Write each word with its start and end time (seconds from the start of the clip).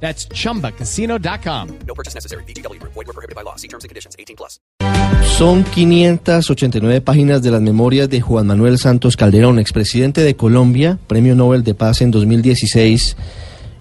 That's 0.00 0.28
chumbacasino.com. 0.28 1.68
No 1.86 1.94
purchase 1.94 2.14
necessary. 2.14 2.44
BGW. 2.44 2.80
Void 2.82 2.94
were 2.94 3.12
prohibited 3.12 3.34
by 3.34 3.42
law. 3.42 3.56
See 3.56 3.68
terms 3.68 3.84
and 3.84 3.90
conditions. 3.90 4.14
18 4.18 4.36
plus. 4.36 4.60
Son 5.36 5.64
589 5.64 7.02
páginas 7.02 7.42
de 7.42 7.50
las 7.50 7.60
memorias 7.60 8.08
de 8.08 8.20
Juan 8.22 8.46
Manuel 8.46 8.78
Santos 8.78 9.16
Calderón, 9.16 9.58
expresidente 9.58 10.22
de 10.22 10.34
Colombia, 10.34 10.98
Premio 11.06 11.34
Nobel 11.34 11.62
de 11.62 11.74
Paz 11.74 12.00
en 12.00 12.10
2016. 12.10 13.16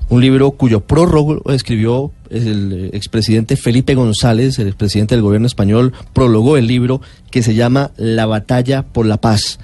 Un 0.10 0.22
libro 0.22 0.52
cuyo 0.52 0.82
prólogo 0.82 1.42
escribió 1.52 2.12
el 2.30 2.90
expresidente 2.94 3.56
Felipe 3.56 3.96
González, 3.96 4.60
el 4.60 4.68
expresidente 4.68 5.16
del 5.16 5.22
gobierno 5.22 5.48
español, 5.48 5.94
prologó 6.14 6.58
el 6.58 6.68
libro 6.68 7.02
que 7.32 7.42
se 7.42 7.56
llama 7.56 7.92
La 7.96 8.26
batalla 8.26 8.84
por 8.84 9.06
la 9.06 9.18
paz, 9.18 9.60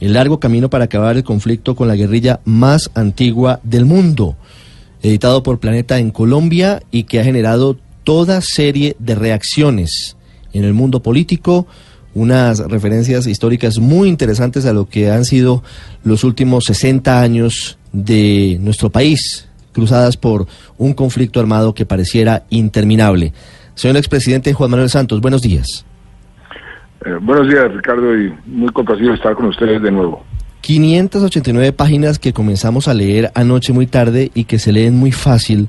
el 0.00 0.14
largo 0.14 0.40
camino 0.40 0.68
para 0.68 0.84
acabar 0.84 1.16
el 1.16 1.24
conflicto 1.24 1.76
con 1.76 1.88
la 1.88 1.94
guerrilla 1.94 2.40
más 2.44 2.90
antigua 2.94 3.60
del 3.62 3.84
mundo 3.84 4.36
editado 5.08 5.42
por 5.42 5.60
Planeta 5.60 5.98
en 5.98 6.10
Colombia 6.10 6.82
y 6.90 7.04
que 7.04 7.20
ha 7.20 7.24
generado 7.24 7.76
toda 8.04 8.40
serie 8.40 8.96
de 8.98 9.14
reacciones 9.14 10.16
en 10.52 10.64
el 10.64 10.72
mundo 10.72 11.02
político, 11.02 11.66
unas 12.14 12.60
referencias 12.60 13.26
históricas 13.26 13.78
muy 13.78 14.08
interesantes 14.08 14.64
a 14.64 14.72
lo 14.72 14.88
que 14.88 15.10
han 15.10 15.24
sido 15.24 15.62
los 16.02 16.24
últimos 16.24 16.64
60 16.64 17.20
años 17.20 17.78
de 17.92 18.58
nuestro 18.60 18.90
país, 18.90 19.48
cruzadas 19.72 20.16
por 20.16 20.46
un 20.78 20.94
conflicto 20.94 21.40
armado 21.40 21.74
que 21.74 21.84
pareciera 21.84 22.44
interminable. 22.48 23.32
Señor 23.74 23.98
expresidente 23.98 24.54
Juan 24.54 24.70
Manuel 24.70 24.88
Santos, 24.88 25.20
buenos 25.20 25.42
días. 25.42 25.84
Eh, 27.04 27.18
buenos 27.20 27.48
días, 27.48 27.70
Ricardo, 27.72 28.16
y 28.18 28.34
muy 28.46 28.72
complacido 28.72 29.12
estar 29.12 29.34
con 29.34 29.46
ustedes 29.46 29.82
de 29.82 29.90
nuevo. 29.90 30.24
589 30.66 31.72
páginas 31.72 32.18
que 32.18 32.32
comenzamos 32.32 32.88
a 32.88 32.94
leer 32.94 33.30
anoche 33.36 33.72
muy 33.72 33.86
tarde 33.86 34.32
y 34.34 34.46
que 34.46 34.58
se 34.58 34.72
leen 34.72 34.96
muy 34.96 35.12
fácil 35.12 35.68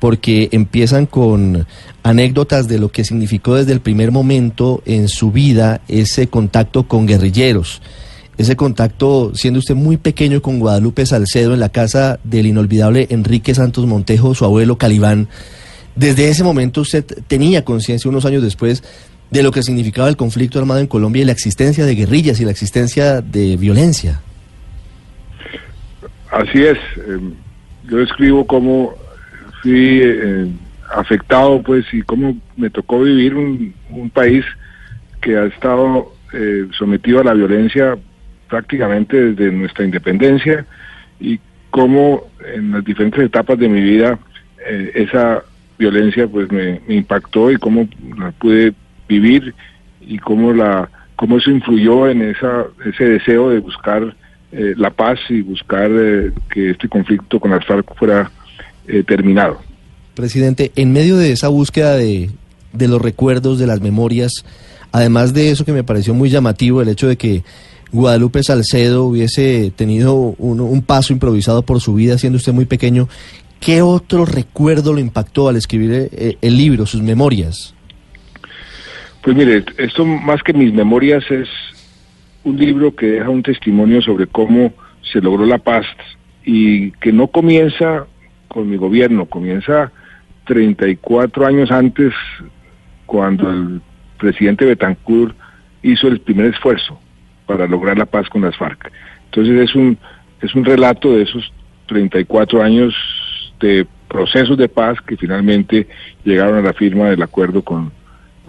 porque 0.00 0.50
empiezan 0.52 1.06
con 1.06 1.66
anécdotas 2.02 2.68
de 2.68 2.78
lo 2.78 2.92
que 2.92 3.04
significó 3.04 3.54
desde 3.54 3.72
el 3.72 3.80
primer 3.80 4.12
momento 4.12 4.82
en 4.84 5.08
su 5.08 5.32
vida 5.32 5.80
ese 5.88 6.26
contacto 6.26 6.86
con 6.86 7.06
guerrilleros. 7.06 7.80
Ese 8.36 8.54
contacto, 8.54 9.32
siendo 9.34 9.60
usted 9.60 9.76
muy 9.76 9.96
pequeño 9.96 10.42
con 10.42 10.58
Guadalupe 10.58 11.06
Salcedo 11.06 11.54
en 11.54 11.60
la 11.60 11.70
casa 11.70 12.20
del 12.22 12.44
inolvidable 12.44 13.06
Enrique 13.08 13.54
Santos 13.54 13.86
Montejo, 13.86 14.34
su 14.34 14.44
abuelo 14.44 14.76
Calibán, 14.76 15.30
desde 15.96 16.28
ese 16.28 16.44
momento 16.44 16.82
usted 16.82 17.06
tenía 17.26 17.64
conciencia 17.64 18.10
unos 18.10 18.26
años 18.26 18.42
después 18.42 18.82
de 19.30 19.42
lo 19.42 19.52
que 19.52 19.62
significaba 19.62 20.10
el 20.10 20.18
conflicto 20.18 20.58
armado 20.58 20.80
en 20.80 20.86
Colombia 20.86 21.22
y 21.22 21.24
la 21.24 21.32
existencia 21.32 21.86
de 21.86 21.94
guerrillas 21.94 22.40
y 22.40 22.44
la 22.44 22.50
existencia 22.50 23.22
de 23.22 23.56
violencia. 23.56 24.20
Así 26.34 26.64
es. 26.64 26.78
eh, 26.96 27.20
yo 27.88 28.00
escribo 28.00 28.44
cómo 28.46 28.94
fui 29.62 30.00
eh, 30.02 30.48
afectado, 30.92 31.62
pues, 31.62 31.84
y 31.92 32.02
cómo 32.02 32.36
me 32.56 32.70
tocó 32.70 33.00
vivir 33.02 33.34
un, 33.36 33.72
país 34.12 34.44
que 35.20 35.36
ha 35.36 35.44
estado 35.44 36.12
eh, 36.32 36.66
sometido 36.76 37.20
a 37.20 37.24
la 37.24 37.34
violencia 37.34 37.96
prácticamente 38.48 39.32
desde 39.32 39.52
nuestra 39.52 39.84
independencia 39.84 40.66
y 41.20 41.38
cómo 41.70 42.24
en 42.54 42.72
las 42.72 42.84
diferentes 42.84 43.24
etapas 43.24 43.58
de 43.58 43.68
mi 43.68 43.80
vida 43.80 44.18
eh, 44.66 44.92
esa 44.94 45.42
violencia 45.78 46.26
pues 46.28 46.50
me, 46.52 46.80
me 46.86 46.94
impactó 46.96 47.50
y 47.50 47.56
cómo 47.56 47.88
la 48.18 48.30
pude 48.32 48.74
vivir 49.08 49.54
y 50.00 50.18
cómo 50.18 50.52
la 50.52 50.88
cómo 51.16 51.38
eso 51.38 51.50
influyó 51.50 52.08
en 52.08 52.22
esa 52.22 52.66
ese 52.84 53.04
deseo 53.04 53.50
de 53.50 53.58
buscar 53.58 54.14
eh, 54.56 54.74
la 54.76 54.90
paz 54.90 55.18
y 55.30 55.40
buscar 55.40 55.90
eh, 55.90 56.30
que 56.48 56.70
este 56.70 56.88
conflicto 56.88 57.40
con 57.40 57.50
las 57.50 57.66
FARC 57.66 57.92
fuera 57.96 58.30
eh, 58.86 59.02
terminado. 59.02 59.60
Presidente, 60.14 60.70
en 60.76 60.92
medio 60.92 61.16
de 61.16 61.32
esa 61.32 61.48
búsqueda 61.48 61.96
de, 61.96 62.30
de 62.72 62.86
los 62.86 63.02
recuerdos, 63.02 63.58
de 63.58 63.66
las 63.66 63.80
memorias, 63.80 64.44
además 64.92 65.34
de 65.34 65.50
eso 65.50 65.64
que 65.64 65.72
me 65.72 65.82
pareció 65.82 66.14
muy 66.14 66.30
llamativo, 66.30 66.80
el 66.80 66.88
hecho 66.88 67.08
de 67.08 67.16
que 67.16 67.42
Guadalupe 67.90 68.44
Salcedo 68.44 69.06
hubiese 69.06 69.72
tenido 69.74 70.14
un, 70.14 70.60
un 70.60 70.82
paso 70.82 71.12
improvisado 71.12 71.62
por 71.62 71.80
su 71.80 71.94
vida 71.94 72.16
siendo 72.16 72.36
usted 72.36 72.52
muy 72.52 72.66
pequeño, 72.66 73.08
¿qué 73.58 73.82
otro 73.82 74.24
recuerdo 74.24 74.92
lo 74.92 75.00
impactó 75.00 75.48
al 75.48 75.56
escribir 75.56 76.36
el 76.40 76.56
libro, 76.56 76.86
sus 76.86 77.02
memorias? 77.02 77.74
Pues 79.20 79.36
mire, 79.36 79.64
esto 79.78 80.04
más 80.04 80.44
que 80.44 80.52
mis 80.52 80.72
memorias 80.72 81.24
es 81.28 81.48
un 82.44 82.56
libro 82.56 82.94
que 82.94 83.06
deja 83.06 83.30
un 83.30 83.42
testimonio 83.42 84.02
sobre 84.02 84.26
cómo 84.26 84.72
se 85.02 85.20
logró 85.20 85.46
la 85.46 85.58
paz 85.58 85.86
y 86.44 86.92
que 86.92 87.12
no 87.12 87.26
comienza 87.28 88.06
con 88.48 88.68
mi 88.70 88.76
gobierno, 88.76 89.26
comienza 89.26 89.90
34 90.46 91.46
años 91.46 91.70
antes 91.70 92.12
cuando 93.06 93.50
el 93.50 93.80
presidente 94.18 94.66
Betancourt 94.66 95.34
hizo 95.82 96.08
el 96.08 96.20
primer 96.20 96.46
esfuerzo 96.46 96.98
para 97.46 97.66
lograr 97.66 97.98
la 97.98 98.06
paz 98.06 98.28
con 98.28 98.42
las 98.42 98.56
FARC. 98.56 98.92
Entonces 99.26 99.70
es 99.70 99.74
un 99.74 99.98
es 100.40 100.54
un 100.54 100.64
relato 100.64 101.12
de 101.12 101.22
esos 101.22 101.52
34 101.86 102.62
años 102.62 102.94
de 103.60 103.86
procesos 104.08 104.58
de 104.58 104.68
paz 104.68 105.00
que 105.00 105.16
finalmente 105.16 105.88
llegaron 106.24 106.58
a 106.58 106.62
la 106.62 106.74
firma 106.74 107.08
del 107.08 107.22
acuerdo 107.22 107.62
con, 107.62 107.90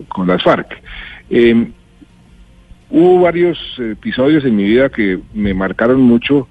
con 0.09 0.27
las 0.27 0.43
FARC. 0.43 0.81
Eh, 1.29 1.71
hubo 2.89 3.21
varios 3.21 3.57
episodios 3.79 4.45
en 4.45 4.55
mi 4.55 4.63
vida 4.63 4.89
que 4.89 5.19
me 5.33 5.53
marcaron 5.53 6.01
mucho, 6.01 6.47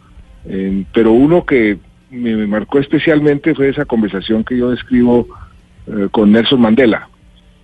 eh, 0.47 0.85
pero 0.93 1.13
uno 1.13 1.45
que 1.45 1.79
me, 2.11 2.47
marcó 2.47 2.79
especialmente 2.79 3.55
fue 3.55 3.69
esa 3.69 3.85
conversación 3.85 4.45
que 4.45 4.57
yo 4.57 4.73
escribo 4.73 5.27
eh, 5.87 6.09
con 6.11 6.33
Nelson 6.33 6.61
Mandela, 6.61 7.09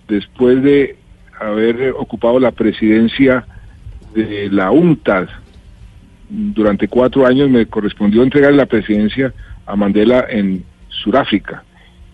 después 0.07 0.61
de 0.63 0.95
haber 1.39 1.93
ocupado 1.97 2.39
la 2.39 2.51
presidencia 2.51 3.45
de 4.13 4.49
la 4.51 4.71
UNTAD 4.71 5.27
durante 6.31 6.87
cuatro 6.87 7.25
años 7.25 7.49
me 7.49 7.65
correspondió 7.65 8.23
entregar 8.23 8.53
la 8.53 8.65
presidencia 8.65 9.33
a 9.65 9.75
Mandela 9.75 10.25
en 10.29 10.63
Sudáfrica. 10.87 11.63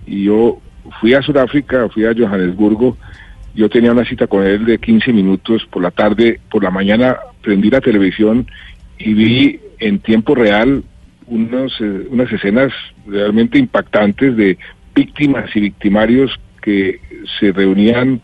Y 0.05 0.25
yo 0.25 0.59
fui 0.99 1.13
a 1.13 1.21
Sudáfrica, 1.21 1.87
fui 1.89 2.05
a 2.05 2.15
Johannesburgo 2.17 2.97
yo 3.57 3.69
tenía 3.69 3.91
una 3.91 4.05
cita 4.05 4.27
con 4.27 4.45
él 4.45 4.65
de 4.65 4.77
15 4.77 5.11
minutos 5.11 5.65
por 5.71 5.81
la 5.81 5.89
tarde, 5.89 6.39
por 6.51 6.63
la 6.63 6.69
mañana 6.69 7.17
prendí 7.41 7.71
la 7.71 7.81
televisión 7.81 8.45
y 8.99 9.13
vi 9.15 9.59
en 9.79 9.97
tiempo 9.97 10.35
real 10.35 10.83
unos, 11.25 11.75
eh, 11.81 12.07
unas 12.11 12.31
escenas 12.31 12.71
realmente 13.07 13.57
impactantes 13.57 14.37
de 14.37 14.59
víctimas 14.93 15.49
y 15.55 15.61
victimarios 15.61 16.39
que 16.61 16.99
se 17.39 17.51
reunían 17.51 18.21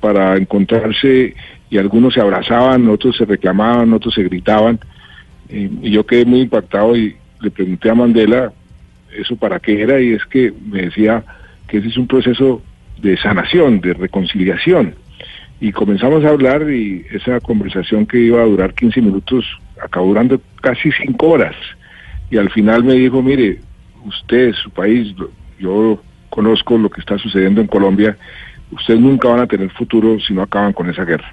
para 0.00 0.38
encontrarse 0.38 1.34
y 1.68 1.76
algunos 1.76 2.14
se 2.14 2.22
abrazaban, 2.22 2.88
otros 2.88 3.18
se 3.18 3.26
reclamaban, 3.26 3.92
otros 3.92 4.14
se 4.14 4.22
gritaban. 4.22 4.80
Eh, 5.50 5.68
y 5.82 5.90
yo 5.90 6.06
quedé 6.06 6.24
muy 6.24 6.40
impactado 6.40 6.96
y 6.96 7.16
le 7.42 7.50
pregunté 7.50 7.90
a 7.90 7.94
Mandela 7.94 8.52
eso 9.14 9.36
para 9.36 9.60
qué 9.60 9.82
era 9.82 10.00
y 10.00 10.12
es 10.12 10.24
que 10.24 10.54
me 10.70 10.82
decía 10.82 11.22
que 11.66 11.78
ese 11.78 11.88
es 11.88 11.98
un 11.98 12.06
proceso 12.06 12.62
de 13.00 13.16
sanación, 13.16 13.80
de 13.80 13.94
reconciliación. 13.94 14.94
Y 15.60 15.72
comenzamos 15.72 16.24
a 16.24 16.28
hablar 16.28 16.70
y 16.70 17.04
esa 17.10 17.40
conversación 17.40 18.06
que 18.06 18.18
iba 18.18 18.40
a 18.42 18.46
durar 18.46 18.74
15 18.74 19.00
minutos 19.02 19.44
acabó 19.82 20.08
durando 20.08 20.40
casi 20.60 20.90
5 20.92 21.26
horas. 21.26 21.54
Y 22.30 22.36
al 22.36 22.50
final 22.50 22.84
me 22.84 22.94
dijo, 22.94 23.22
mire, 23.22 23.60
usted, 24.04 24.52
su 24.54 24.70
país, 24.70 25.14
yo 25.58 26.00
conozco 26.30 26.78
lo 26.78 26.90
que 26.90 27.00
está 27.00 27.18
sucediendo 27.18 27.60
en 27.60 27.66
Colombia, 27.66 28.16
ustedes 28.70 29.00
nunca 29.00 29.28
van 29.28 29.40
a 29.40 29.46
tener 29.46 29.70
futuro 29.70 30.18
si 30.20 30.34
no 30.34 30.42
acaban 30.42 30.72
con 30.72 30.88
esa 30.88 31.04
guerra. 31.04 31.32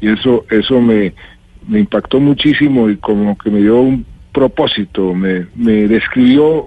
Y 0.00 0.08
eso, 0.08 0.44
eso 0.50 0.80
me, 0.80 1.12
me 1.68 1.80
impactó 1.80 2.18
muchísimo 2.18 2.88
y 2.88 2.96
como 2.96 3.36
que 3.36 3.50
me 3.50 3.60
dio 3.60 3.80
un 3.80 4.04
propósito, 4.32 5.14
me, 5.14 5.46
me 5.54 5.86
describió, 5.86 6.66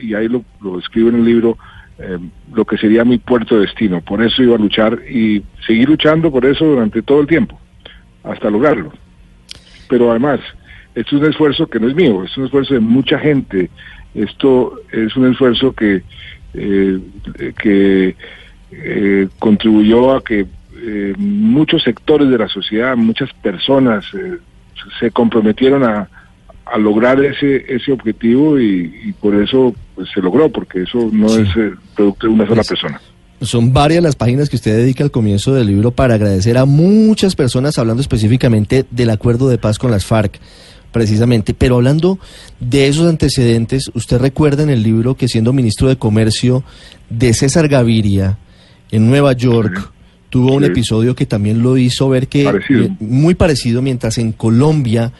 y 0.00 0.14
ahí 0.14 0.28
lo, 0.28 0.44
lo 0.60 0.78
escribo 0.78 1.08
en 1.08 1.16
el 1.16 1.24
libro, 1.24 1.56
eh, 1.98 2.18
lo 2.52 2.64
que 2.64 2.76
sería 2.76 3.04
mi 3.04 3.18
puerto 3.18 3.56
de 3.56 3.62
destino. 3.62 4.00
Por 4.00 4.22
eso 4.22 4.42
iba 4.42 4.54
a 4.54 4.58
luchar 4.58 5.00
y 5.08 5.42
seguir 5.66 5.88
luchando 5.88 6.30
por 6.30 6.44
eso 6.44 6.64
durante 6.64 7.02
todo 7.02 7.20
el 7.20 7.26
tiempo, 7.26 7.58
hasta 8.24 8.50
lograrlo. 8.50 8.92
Pero 9.88 10.10
además, 10.10 10.40
esto 10.94 11.16
es 11.16 11.22
un 11.22 11.28
esfuerzo 11.28 11.66
que 11.66 11.80
no 11.80 11.88
es 11.88 11.94
mío, 11.94 12.24
es 12.24 12.36
un 12.36 12.44
esfuerzo 12.44 12.74
de 12.74 12.80
mucha 12.80 13.18
gente. 13.18 13.70
Esto 14.14 14.80
es 14.92 15.14
un 15.16 15.30
esfuerzo 15.30 15.72
que, 15.72 16.02
eh, 16.54 17.00
que 17.58 18.16
eh, 18.72 19.28
contribuyó 19.38 20.16
a 20.16 20.24
que 20.24 20.46
eh, 20.78 21.14
muchos 21.16 21.82
sectores 21.82 22.28
de 22.28 22.38
la 22.38 22.48
sociedad, 22.48 22.96
muchas 22.96 23.32
personas 23.34 24.04
eh, 24.14 24.38
se 25.00 25.10
comprometieron 25.10 25.84
a, 25.84 26.08
a 26.66 26.78
lograr 26.78 27.24
ese 27.24 27.64
ese 27.68 27.92
objetivo 27.92 28.58
y, 28.60 28.92
y 29.06 29.12
por 29.12 29.34
eso 29.40 29.74
pues, 29.94 30.08
se 30.12 30.20
logró, 30.20 30.50
porque 30.50 30.82
eso 30.82 31.08
no 31.12 31.28
Sí. 31.28 31.42
es 31.42 31.48
eh, 31.56 31.70
producto 31.94 32.26
de 32.26 32.32
una 32.32 32.46
sola 32.46 32.62
persona. 32.64 33.00
Son 33.40 33.72
varias 33.72 34.02
las 34.02 34.16
páginas 34.16 34.48
que 34.48 34.56
usted 34.56 34.76
dedica 34.76 35.04
al 35.04 35.10
comienzo 35.10 35.54
del 35.54 35.66
libro 35.66 35.90
para 35.90 36.14
agradecer 36.14 36.56
a 36.58 36.64
muchas 36.64 37.36
personas, 37.36 37.78
hablando 37.78 38.00
específicamente 38.00 38.84
del 38.90 39.10
acuerdo 39.10 39.48
de 39.48 39.58
paz 39.58 39.78
con 39.78 39.90
las 39.90 40.06
FARC, 40.06 40.40
precisamente. 40.90 41.52
Pero 41.54 41.76
hablando 41.76 42.18
de 42.60 42.88
esos 42.88 43.06
antecedentes, 43.06 43.90
usted 43.94 44.18
recuerda 44.18 44.62
en 44.62 44.70
el 44.70 44.82
libro 44.82 45.16
que 45.16 45.28
siendo 45.28 45.52
ministro 45.52 45.88
de 45.88 45.96
Comercio 45.96 46.64
de 47.10 47.34
César 47.34 47.68
Gaviria 47.68 48.38
en 48.90 49.06
Nueva 49.08 49.34
York, 49.34 49.76
Sí. 49.78 49.84
tuvo 50.30 50.54
un 50.54 50.64
Sí. 50.64 50.70
episodio 50.70 51.14
que 51.14 51.26
también 51.26 51.62
lo 51.62 51.76
hizo 51.76 52.08
ver 52.08 52.28
que 52.28 52.44
Parecido. 52.44 52.84
eh, 52.84 52.90
muy 53.00 53.34
parecido, 53.34 53.82
mientras 53.82 54.16
en 54.18 54.32
Colombia 54.32 55.12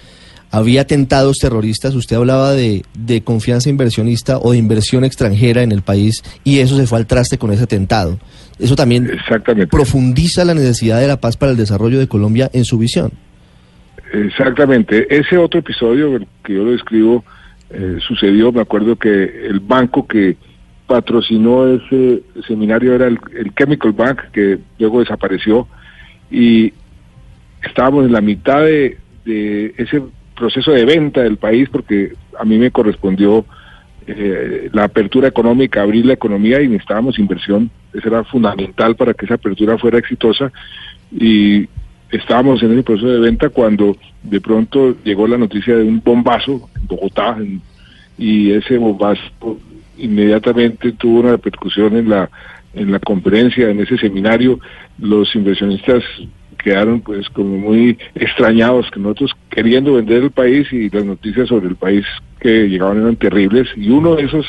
había 0.51 0.83
atentados 0.83 1.39
terroristas, 1.39 1.95
usted 1.95 2.17
hablaba 2.17 2.53
de, 2.53 2.85
de 2.95 3.23
confianza 3.23 3.69
inversionista 3.69 4.39
o 4.39 4.53
de 4.53 4.59
inversión 4.59 5.05
extranjera 5.05 5.63
en 5.63 5.73
el 5.73 5.83
país 5.83 6.23
y 6.45 6.61
eso 6.61 6.77
se 6.77 6.87
fue 6.87 6.99
al 6.99 7.07
traste 7.07 7.39
con 7.39 7.53
ese 7.53 7.65
atentado. 7.65 8.19
Eso 8.59 8.75
también 8.75 9.11
Exactamente. 9.11 9.67
profundiza 9.67 10.45
la 10.45 10.55
necesidad 10.55 11.01
de 11.01 11.09
la 11.09 11.21
paz 11.21 11.37
para 11.37 11.53
el 11.53 11.59
desarrollo 11.59 11.99
de 11.99 12.09
Colombia 12.09 12.51
en 12.53 12.65
su 12.65 12.79
visión. 12.79 13.13
Exactamente. 14.13 15.07
Ese 15.15 15.37
otro 15.37 15.61
episodio 15.61 16.19
que 16.43 16.55
yo 16.55 16.65
lo 16.65 16.71
describo 16.71 17.25
eh, 17.71 17.99
sucedió, 18.07 18.53
me 18.53 18.61
acuerdo 18.61 18.97
que 18.97 19.47
el 19.47 19.61
banco 19.61 20.07
que 20.07 20.37
patrocinó 20.87 21.67
ese 21.67 22.23
seminario 22.47 22.95
era 22.95 23.09
el, 23.09 23.19
el 23.37 23.53
Chemical 23.55 23.93
Bank, 23.93 24.21
que 24.33 24.59
luego 24.79 25.01
desapareció, 25.01 25.67
y 26.31 26.73
estábamos 27.63 28.07
en 28.07 28.13
la 28.13 28.21
mitad 28.21 28.63
de, 28.63 28.97
de 29.25 29.75
ese 29.77 30.01
proceso 30.37 30.71
de 30.71 30.85
venta 30.85 31.23
del 31.23 31.37
país, 31.37 31.69
porque 31.69 32.13
a 32.39 32.45
mí 32.45 32.59
me 32.59 32.71
correspondió 32.71 33.45
eh, 34.07 34.71
la 34.73 34.85
apertura 34.85 35.29
económica, 35.29 35.83
abrir 35.83 36.07
la 36.07 36.13
economía 36.13 36.63
y 36.63 36.69
necesitábamos 36.69 37.19
inversión. 37.19 37.71
Eso 37.93 38.09
era 38.09 38.23
fundamental 38.25 38.95
para 38.95 39.15
que 39.15 39.25
esa 39.25 39.35
apertura 39.35 39.79
fuera 39.79 39.99
exitosa. 39.99 40.53
Y 41.11 41.69
estábamos 42.11 42.63
en 42.63 42.73
el 42.73 42.85
proceso 42.85 43.09
de 43.09 43.19
venta 43.19 43.49
cuando 43.49 43.97
de 44.23 44.41
pronto 44.41 44.97
llegó 45.03 45.27
la 45.27 45.39
noticia 45.39 45.77
de 45.77 45.83
un 45.83 46.01
bombazo 46.05 46.69
en 46.77 46.87
Bogotá 46.87 47.37
y 48.17 48.53
ese 48.53 48.79
bombazo 48.79 49.21
inmediatamente 49.99 50.93
tuvo 50.93 51.21
una 51.21 51.33
repercusión 51.33 51.97
en 51.97 52.09
la 52.09 52.31
en 52.77 52.93
la 52.93 53.01
conferencia, 53.01 53.71
en 53.71 53.81
ese 53.81 53.97
seminario, 53.97 54.61
los 54.99 55.35
inversionistas 55.35 56.05
quedaron 56.67 57.01
pues 57.01 57.29
como 57.29 57.57
muy 57.59 57.97
extrañados 58.17 58.91
que 58.91 58.99
nosotros 58.99 59.31
queriendo 59.51 59.95
vender 59.95 60.25
el 60.25 60.33
país 60.33 60.67
y 60.73 60.91
las 60.91 61.05
noticias 61.05 61.47
sobre 61.49 61.69
el 61.69 61.77
país 61.77 62.05
que 62.41 62.69
llegaban 62.69 63.01
eran 63.01 63.15
terribles 63.15 63.69
y 63.77 63.89
uno 63.89 64.17
de 64.17 64.25
esos 64.25 64.45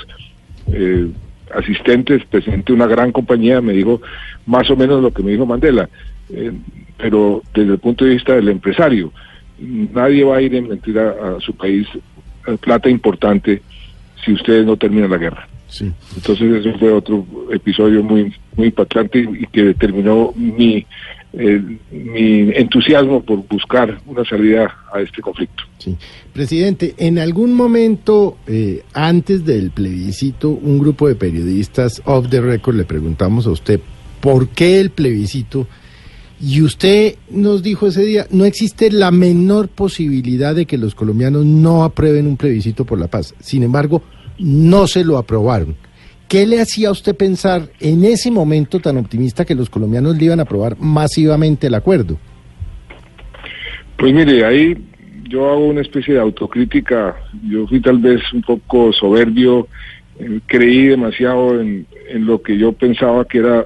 eh, 0.73 1.11
asistentes, 1.53 2.25
presidente 2.25 2.73
de 2.73 2.73
una 2.73 2.87
gran 2.87 3.11
compañía, 3.11 3.61
me 3.61 3.73
dijo 3.73 4.01
más 4.47 4.67
o 4.71 4.75
menos 4.75 4.99
lo 5.03 5.13
que 5.13 5.21
me 5.21 5.29
dijo 5.29 5.45
Mandela, 5.45 5.87
eh, 6.31 6.53
pero 6.97 7.43
desde 7.53 7.73
el 7.73 7.77
punto 7.77 8.03
de 8.03 8.15
vista 8.15 8.33
del 8.33 8.49
empresario, 8.49 9.13
nadie 9.59 10.23
va 10.23 10.37
a 10.37 10.41
ir 10.41 10.55
a 10.55 10.57
invertir 10.57 10.97
a, 10.97 11.39
su 11.39 11.53
país 11.53 11.87
eh, 12.47 12.57
plata 12.59 12.89
importante 12.89 13.61
si 14.25 14.33
ustedes 14.33 14.65
no 14.65 14.75
terminan 14.75 15.11
la 15.11 15.17
guerra. 15.17 15.47
Sí. 15.67 15.91
Entonces 16.15 16.65
ese 16.65 16.79
fue 16.79 16.91
otro 16.91 17.27
episodio 17.51 18.01
muy 18.01 18.33
muy 18.55 18.67
impactante 18.67 19.19
y, 19.19 19.43
y 19.43 19.45
que 19.51 19.65
determinó 19.65 20.33
mi 20.35 20.83
eh, 21.33 21.62
mi 21.91 22.51
entusiasmo 22.56 23.21
por 23.21 23.47
buscar 23.47 24.00
una 24.06 24.24
salida 24.25 24.75
a 24.94 25.01
este 25.01 25.21
conflicto. 25.21 25.63
Sí. 25.77 25.95
Presidente, 26.33 26.95
en 26.97 27.19
algún 27.19 27.53
momento 27.53 28.38
eh, 28.47 28.83
antes 28.94 29.45
del 29.45 29.71
plebiscito, 29.71 30.50
un 30.50 30.79
grupo 30.79 31.07
de 31.07 31.15
periodistas 31.15 32.01
off 32.06 32.29
the 32.29 32.41
record 32.41 32.75
le 32.75 32.85
preguntamos 32.85 33.45
a 33.47 33.51
usted 33.51 33.79
por 34.21 34.50
qué 34.50 34.79
el 34.79 34.89
plebiscito 34.89 35.68
y 36.39 36.62
usted 36.62 37.15
nos 37.30 37.63
dijo 37.63 37.88
ese 37.88 38.03
día, 38.03 38.27
no 38.30 38.45
existe 38.45 38.91
la 38.91 39.12
menor 39.12 39.69
posibilidad 39.69 40.53
de 40.53 40.65
que 40.65 40.77
los 40.77 40.94
colombianos 40.94 41.45
no 41.45 41.83
aprueben 41.83 42.27
un 42.27 42.38
plebiscito 42.38 42.85
por 42.85 43.00
la 43.00 43.07
paz. 43.07 43.33
Sin 43.39 43.63
embargo, 43.63 44.03
no 44.38 44.88
se 44.88 45.03
lo 45.03 45.18
aprobaron. 45.18 45.75
¿Qué 46.27 46.45
le 46.45 46.59
hacía 46.59 46.89
a 46.89 46.91
usted 46.91 47.15
pensar 47.15 47.69
en 47.79 48.03
ese 48.03 48.31
momento 48.31 48.79
tan 48.79 48.97
optimista 48.97 49.45
que 49.45 49.56
los 49.56 49.69
colombianos 49.69 50.18
le 50.18 50.25
iban 50.25 50.39
a 50.39 50.44
aprobar 50.44 50.75
masivamente 50.77 51.68
el 51.68 51.75
acuerdo? 51.75 52.18
Pues 53.97 54.13
mire, 54.13 54.44
ahí 54.44 54.77
yo 55.29 55.50
hago 55.50 55.68
una 55.68 55.81
especie 55.81 56.15
de 56.15 56.19
autocrítica. 56.19 57.15
Yo 57.47 57.65
fui 57.68 57.79
tal 57.79 58.00
vez 58.00 58.21
un 58.33 58.41
poco 58.41 58.91
soberbio, 58.91 59.68
eh, 60.19 60.41
creí 60.47 60.88
demasiado 60.88 61.62
en, 61.62 61.88
en 62.09 62.25
lo 62.25 62.41
que 62.41 62.57
yo 62.57 62.73
pensaba 62.73 63.23
que 63.25 63.38
era 63.38 63.65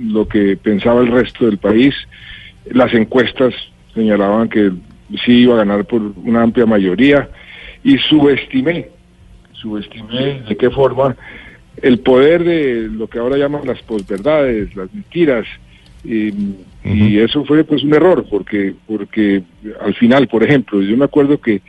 lo 0.00 0.28
que 0.28 0.56
pensaba 0.56 1.00
el 1.00 1.10
resto 1.10 1.46
del 1.46 1.58
país. 1.58 1.94
Las 2.70 2.94
encuestas 2.94 3.52
señalaban 3.94 4.48
que 4.48 4.70
sí 5.24 5.42
iba 5.42 5.54
a 5.54 5.58
ganar 5.58 5.84
por 5.86 6.00
una 6.24 6.42
amplia 6.42 6.66
mayoría 6.66 7.28
y 7.82 7.98
subestimé, 7.98 8.90
subestimé 9.52 10.42
de 10.48 10.56
qué 10.56 10.70
forma 10.70 11.16
el 11.82 12.00
poder 12.00 12.44
de 12.44 12.88
lo 12.88 13.08
que 13.08 13.18
ahora 13.18 13.36
llaman 13.36 13.66
las 13.66 13.82
posverdades, 13.82 14.74
las 14.76 14.92
mentiras, 14.92 15.46
y, 16.04 16.32
y 16.82 17.18
eso 17.18 17.44
fue 17.44 17.62
pues 17.64 17.82
un 17.82 17.92
error 17.92 18.24
porque 18.30 18.74
porque 18.86 19.42
al 19.82 19.94
final, 19.94 20.28
por 20.28 20.42
ejemplo, 20.42 20.80
yo 20.80 20.96
me 20.96 21.04
acuerdo 21.04 21.38
que 21.38 21.60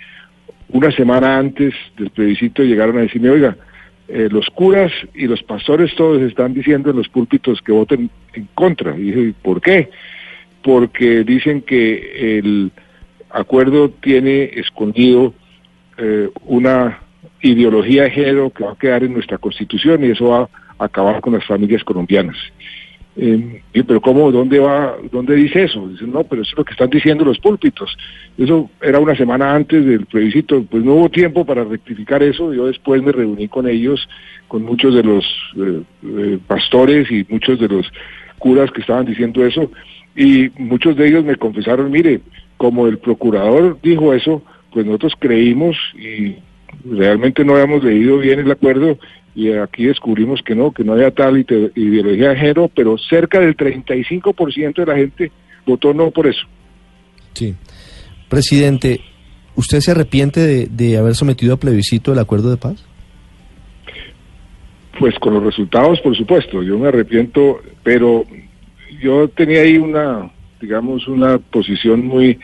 una 0.70 0.92
semana 0.92 1.38
antes 1.38 1.74
del 1.98 2.10
plebiscito 2.12 2.64
llegaron 2.64 2.98
a 2.98 3.02
decirme, 3.02 3.30
oiga, 3.30 3.58
eh, 4.08 4.28
los 4.32 4.48
curas 4.50 4.92
y 5.14 5.28
los 5.28 5.42
pastores 5.44 5.94
todos 5.96 6.22
están 6.22 6.54
diciendo 6.54 6.90
en 6.90 6.98
los 6.98 7.08
púlpitos 7.10 7.62
que 7.62 7.72
voten 7.72 8.10
en 8.34 8.48
contra. 8.56 8.98
Y 8.98 9.04
dije, 9.04 9.34
¿por 9.42 9.62
qué? 9.62 9.90
Porque 10.62 11.24
dicen 11.24 11.62
que 11.62 12.38
el 12.38 12.72
acuerdo 13.30 13.90
tiene 13.90 14.52
escondido 14.56 15.34
eh, 15.98 16.30
una 16.46 17.00
ideología 17.42 18.04
de 18.04 18.12
género 18.12 18.50
que 18.50 18.64
va 18.64 18.74
a 18.74 18.78
quedar 18.78 19.04
en 19.04 19.14
nuestra 19.14 19.38
constitución 19.38 20.04
y 20.04 20.12
eso 20.12 20.30
va 20.30 20.50
a 20.78 20.86
acabar 20.86 21.22
con 21.22 21.34
las 21.34 21.46
familias 21.46 21.84
colombianas. 21.84 22.38
Y, 23.16 23.84
pero 23.84 24.00
cómo, 24.00 24.32
dónde 24.32 24.60
va, 24.60 24.96
dónde 25.12 25.36
dice 25.36 25.64
eso? 25.64 25.86
Dicen, 25.90 26.14
no, 26.14 26.24
pero 26.24 26.44
eso 26.44 26.52
es 26.52 26.58
lo 26.58 26.64
que 26.64 26.72
están 26.72 26.90
diciendo 26.90 27.26
los 27.26 27.40
púlpitos. 27.40 27.98
Eso 28.38 28.70
era 28.82 29.00
una 29.00 29.16
semana 29.16 29.54
antes 29.54 29.86
del 29.86 30.06
plebiscito, 30.06 30.64
pues 30.64 30.84
no 30.84 30.94
hubo 30.94 31.10
tiempo 31.10 31.46
para 31.46 31.66
rectificar 31.66 32.24
eso. 32.24 32.54
Yo 32.54 32.68
después 32.68 33.04
me 33.04 33.12
reuní 33.12 33.50
con 33.50 33.68
ellos, 33.68 34.08
con 34.48 34.64
muchos 34.64 34.96
de 34.96 35.04
los 35.04 35.26
eh, 35.58 35.82
eh, 36.04 36.40
pastores 36.48 37.12
y 37.12 37.26
muchos 37.28 37.60
de 37.60 37.68
los 37.68 37.92
curas 38.40 38.72
que 38.72 38.82
estaban 38.82 39.06
diciendo 39.06 39.46
eso, 39.46 39.70
y 40.16 40.50
muchos 40.58 40.96
de 40.96 41.08
ellos 41.08 41.24
me 41.24 41.36
confesaron, 41.36 41.92
mire, 41.92 42.22
como 42.58 42.88
el 42.88 42.98
procurador 42.98 43.78
dijo 43.82 44.14
eso, 44.14 44.42
pues 44.72 44.86
nosotros 44.86 45.14
creímos 45.20 45.78
y 45.96 46.36
realmente 46.86 47.44
no 47.44 47.54
habíamos 47.54 47.84
leído 47.84 48.18
bien 48.18 48.40
el 48.40 48.52
acuerdo 48.52 48.98
y 49.36 49.52
aquí 49.54 49.86
descubrimos 49.86 50.42
que 50.44 50.56
no, 50.56 50.72
que 50.72 50.84
no 50.84 50.94
había 50.94 51.12
tal 51.12 51.38
ide- 51.38 51.72
ideología 51.76 52.30
de 52.30 52.36
género, 52.36 52.70
pero 52.76 52.98
cerca 52.98 53.40
del 53.40 53.56
35% 53.56 54.76
de 54.76 54.86
la 54.86 54.96
gente 54.98 55.32
votó 55.66 55.94
no 55.94 56.12
por 56.12 56.28
eso. 56.28 56.46
Sí. 57.34 57.56
Presidente, 58.30 59.02
¿usted 59.56 59.80
se 59.80 59.92
arrepiente 59.92 60.40
de, 60.42 60.68
de 60.68 60.98
haber 60.98 61.16
sometido 61.16 61.54
a 61.54 61.58
plebiscito 61.58 62.12
el 62.14 62.20
acuerdo 62.20 62.50
de 62.50 62.58
paz? 62.58 62.84
Pues 65.00 65.18
con 65.20 65.34
los 65.34 65.44
resultados, 65.44 66.00
por 66.02 66.16
supuesto, 66.16 66.62
yo 66.62 66.78
me 66.78 66.90
arrepiento, 66.90 67.62
pero 67.84 68.26
yo 69.02 69.30
tenía 69.30 69.62
ahí 69.62 69.78
una, 69.78 70.30
digamos, 70.60 71.08
una 71.08 71.38
posición 71.40 72.06
muy 72.06 72.40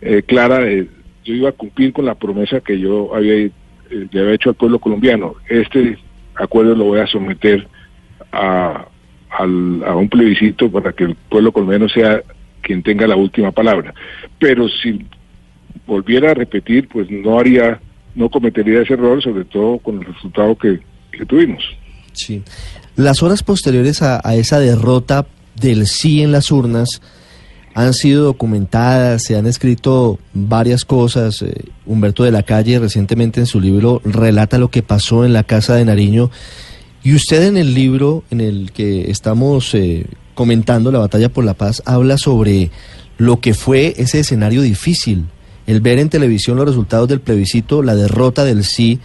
eh, 0.00 0.22
clara 0.24 0.60
de, 0.60 0.86
yo 1.24 1.34
iba 1.34 1.48
a 1.50 1.52
cumplir 1.52 1.92
con 1.92 2.06
la 2.06 2.14
promesa 2.14 2.60
que 2.60 2.78
yo 2.78 3.14
había, 3.14 3.50
eh, 3.90 4.06
le 4.10 4.20
había 4.20 4.34
hecho 4.34 4.50
al 4.50 4.54
pueblo 4.56 4.78
colombiano. 4.78 5.34
Este 5.48 5.98
acuerdo 6.34 6.74
lo 6.74 6.84
voy 6.84 7.00
a 7.00 7.06
someter 7.06 7.66
a, 8.32 8.86
al- 9.30 9.82
a 9.84 9.94
un 9.96 10.08
plebiscito 10.08 10.70
para 10.70 10.92
que 10.92 11.04
el 11.04 11.14
pueblo 11.14 11.52
colombiano 11.52 11.88
sea 11.88 12.22
quien 12.62 12.82
tenga 12.82 13.06
la 13.06 13.16
última 13.16 13.50
palabra. 13.52 13.94
Pero 14.38 14.68
si 14.68 15.06
volviera 15.86 16.30
a 16.30 16.34
repetir, 16.34 16.88
pues 16.88 17.10
no 17.10 17.38
haría, 17.38 17.80
no 18.14 18.28
cometería 18.28 18.82
ese 18.82 18.94
error, 18.94 19.22
sobre 19.22 19.44
todo 19.44 19.78
con 19.78 19.98
el 20.00 20.04
resultado 20.14 20.56
que, 20.56 20.80
tuvimos. 21.26 21.62
Sí. 22.12 22.42
Las 22.96 23.22
horas 23.22 23.42
posteriores 23.42 24.02
a, 24.02 24.20
a 24.22 24.34
esa 24.36 24.60
derrota 24.60 25.26
del 25.60 25.86
sí 25.86 26.22
en 26.22 26.30
las 26.32 26.50
urnas 26.52 27.00
han 27.74 27.94
sido 27.94 28.24
documentadas, 28.24 29.22
se 29.22 29.36
han 29.36 29.46
escrito 29.46 30.18
varias 30.34 30.84
cosas. 30.84 31.42
eh, 31.42 31.52
Humberto 31.86 32.24
de 32.24 32.32
la 32.32 32.42
Calle 32.42 32.78
recientemente 32.78 33.40
en 33.40 33.46
su 33.46 33.60
libro 33.60 34.02
relata 34.04 34.58
lo 34.58 34.70
que 34.70 34.82
pasó 34.82 35.24
en 35.24 35.32
la 35.32 35.44
casa 35.44 35.74
de 35.74 35.84
Nariño. 35.84 36.30
Y 37.02 37.14
usted 37.14 37.44
en 37.44 37.56
el 37.56 37.74
libro 37.74 38.24
en 38.30 38.40
el 38.40 38.72
que 38.72 39.10
estamos 39.10 39.74
eh, 39.74 40.06
comentando 40.34 40.90
la 40.92 40.98
batalla 40.98 41.28
por 41.28 41.44
la 41.44 41.54
paz, 41.54 41.82
habla 41.86 42.18
sobre 42.18 42.70
lo 43.16 43.40
que 43.40 43.54
fue 43.54 43.94
ese 43.96 44.20
escenario 44.20 44.62
difícil, 44.62 45.26
el 45.66 45.80
ver 45.80 45.98
en 45.98 46.08
televisión 46.08 46.56
los 46.56 46.66
resultados 46.66 47.08
del 47.08 47.20
plebiscito, 47.20 47.82
la 47.82 47.94
derrota 47.94 48.44
del 48.44 48.64
sí 48.64 49.00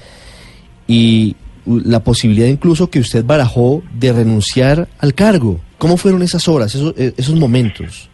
y 0.87 1.35
la 1.65 2.03
posibilidad 2.03 2.47
incluso 2.47 2.89
que 2.89 2.99
usted 2.99 3.23
barajó 3.23 3.83
de 3.97 4.13
renunciar 4.13 4.87
al 4.99 5.13
cargo. 5.13 5.59
¿Cómo 5.77 5.97
fueron 5.97 6.21
esas 6.21 6.47
horas, 6.47 6.75
esos, 6.75 6.93
eh, 6.97 7.13
esos 7.17 7.35
momentos? 7.35 8.09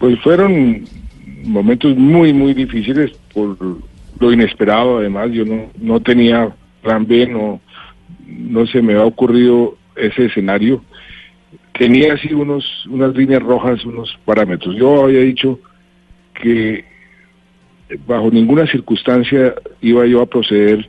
Pues 0.00 0.18
fueron 0.20 0.86
momentos 1.44 1.94
muy, 1.94 2.32
muy 2.32 2.54
difíciles 2.54 3.12
por 3.34 3.54
lo 4.18 4.32
inesperado. 4.32 4.98
Además, 4.98 5.30
yo 5.30 5.44
no, 5.44 5.66
no 5.78 6.00
tenía 6.00 6.50
plan 6.80 7.06
B, 7.06 7.26
no, 7.26 7.60
no 8.26 8.66
se 8.66 8.80
me 8.80 8.94
ha 8.94 9.04
ocurrido 9.04 9.76
ese 9.94 10.24
escenario. 10.24 10.82
Tenía 11.78 12.14
así 12.14 12.32
unos, 12.32 12.64
unas 12.86 13.14
líneas 13.14 13.42
rojas, 13.42 13.84
unos 13.84 14.18
parámetros. 14.24 14.74
Yo 14.74 15.04
había 15.04 15.20
dicho 15.20 15.60
que 16.32 16.86
bajo 18.06 18.30
ninguna 18.30 18.66
circunstancia 18.68 19.54
iba 19.82 20.06
yo 20.06 20.22
a 20.22 20.26
proceder 20.26 20.88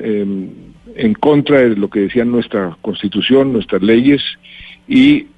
eh, 0.00 0.48
en 0.96 1.14
contra 1.14 1.60
de 1.60 1.76
lo 1.76 1.88
que 1.88 2.00
decía 2.00 2.24
nuestra 2.24 2.76
constitución, 2.82 3.52
nuestras 3.52 3.80
leyes 3.80 4.20
y 4.88 5.28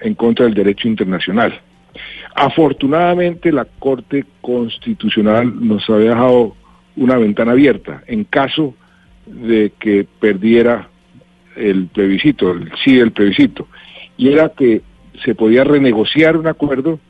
en 0.00 0.14
contra 0.14 0.44
del 0.44 0.54
derecho 0.54 0.86
internacional. 0.86 1.62
Afortunadamente 2.40 3.50
la 3.50 3.64
Corte 3.64 4.24
Constitucional 4.40 5.52
nos 5.66 5.90
había 5.90 6.10
dejado 6.10 6.54
una 6.94 7.16
ventana 7.16 7.50
abierta 7.50 8.04
en 8.06 8.22
caso 8.22 8.74
de 9.26 9.72
que 9.80 10.06
perdiera 10.20 10.88
el 11.56 11.88
plebiscito, 11.88 12.52
el 12.52 12.70
sí 12.84 12.94
del 12.94 13.10
plebiscito, 13.10 13.66
y 14.16 14.28
era 14.28 14.50
que 14.50 14.82
se 15.24 15.34
podía 15.34 15.64
renegociar 15.64 16.36
un 16.36 16.46
acuerdo, 16.46 17.00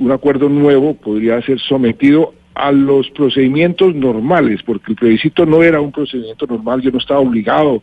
un 0.00 0.10
acuerdo 0.10 0.48
nuevo 0.48 0.94
podría 0.94 1.40
ser 1.42 1.60
sometido 1.60 2.34
a 2.54 2.72
los 2.72 3.08
procedimientos 3.10 3.94
normales, 3.94 4.60
porque 4.64 4.90
el 4.90 4.96
plebiscito 4.96 5.46
no 5.46 5.62
era 5.62 5.80
un 5.80 5.92
procedimiento 5.92 6.48
normal, 6.48 6.82
yo 6.82 6.90
no 6.90 6.98
estaba 6.98 7.20
obligado 7.20 7.80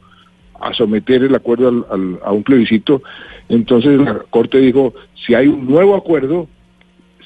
a 0.62 0.74
someter 0.74 1.24
el 1.24 1.36
acuerdo 1.36 1.70
al, 1.70 1.86
al, 1.90 2.20
a 2.24 2.32
un 2.32 2.44
plebiscito. 2.44 3.02
Entonces 3.48 4.00
la 4.00 4.20
Corte 4.30 4.60
dijo, 4.60 4.94
si 5.26 5.34
hay 5.34 5.48
un 5.48 5.66
nuevo 5.68 5.96
acuerdo, 5.96 6.48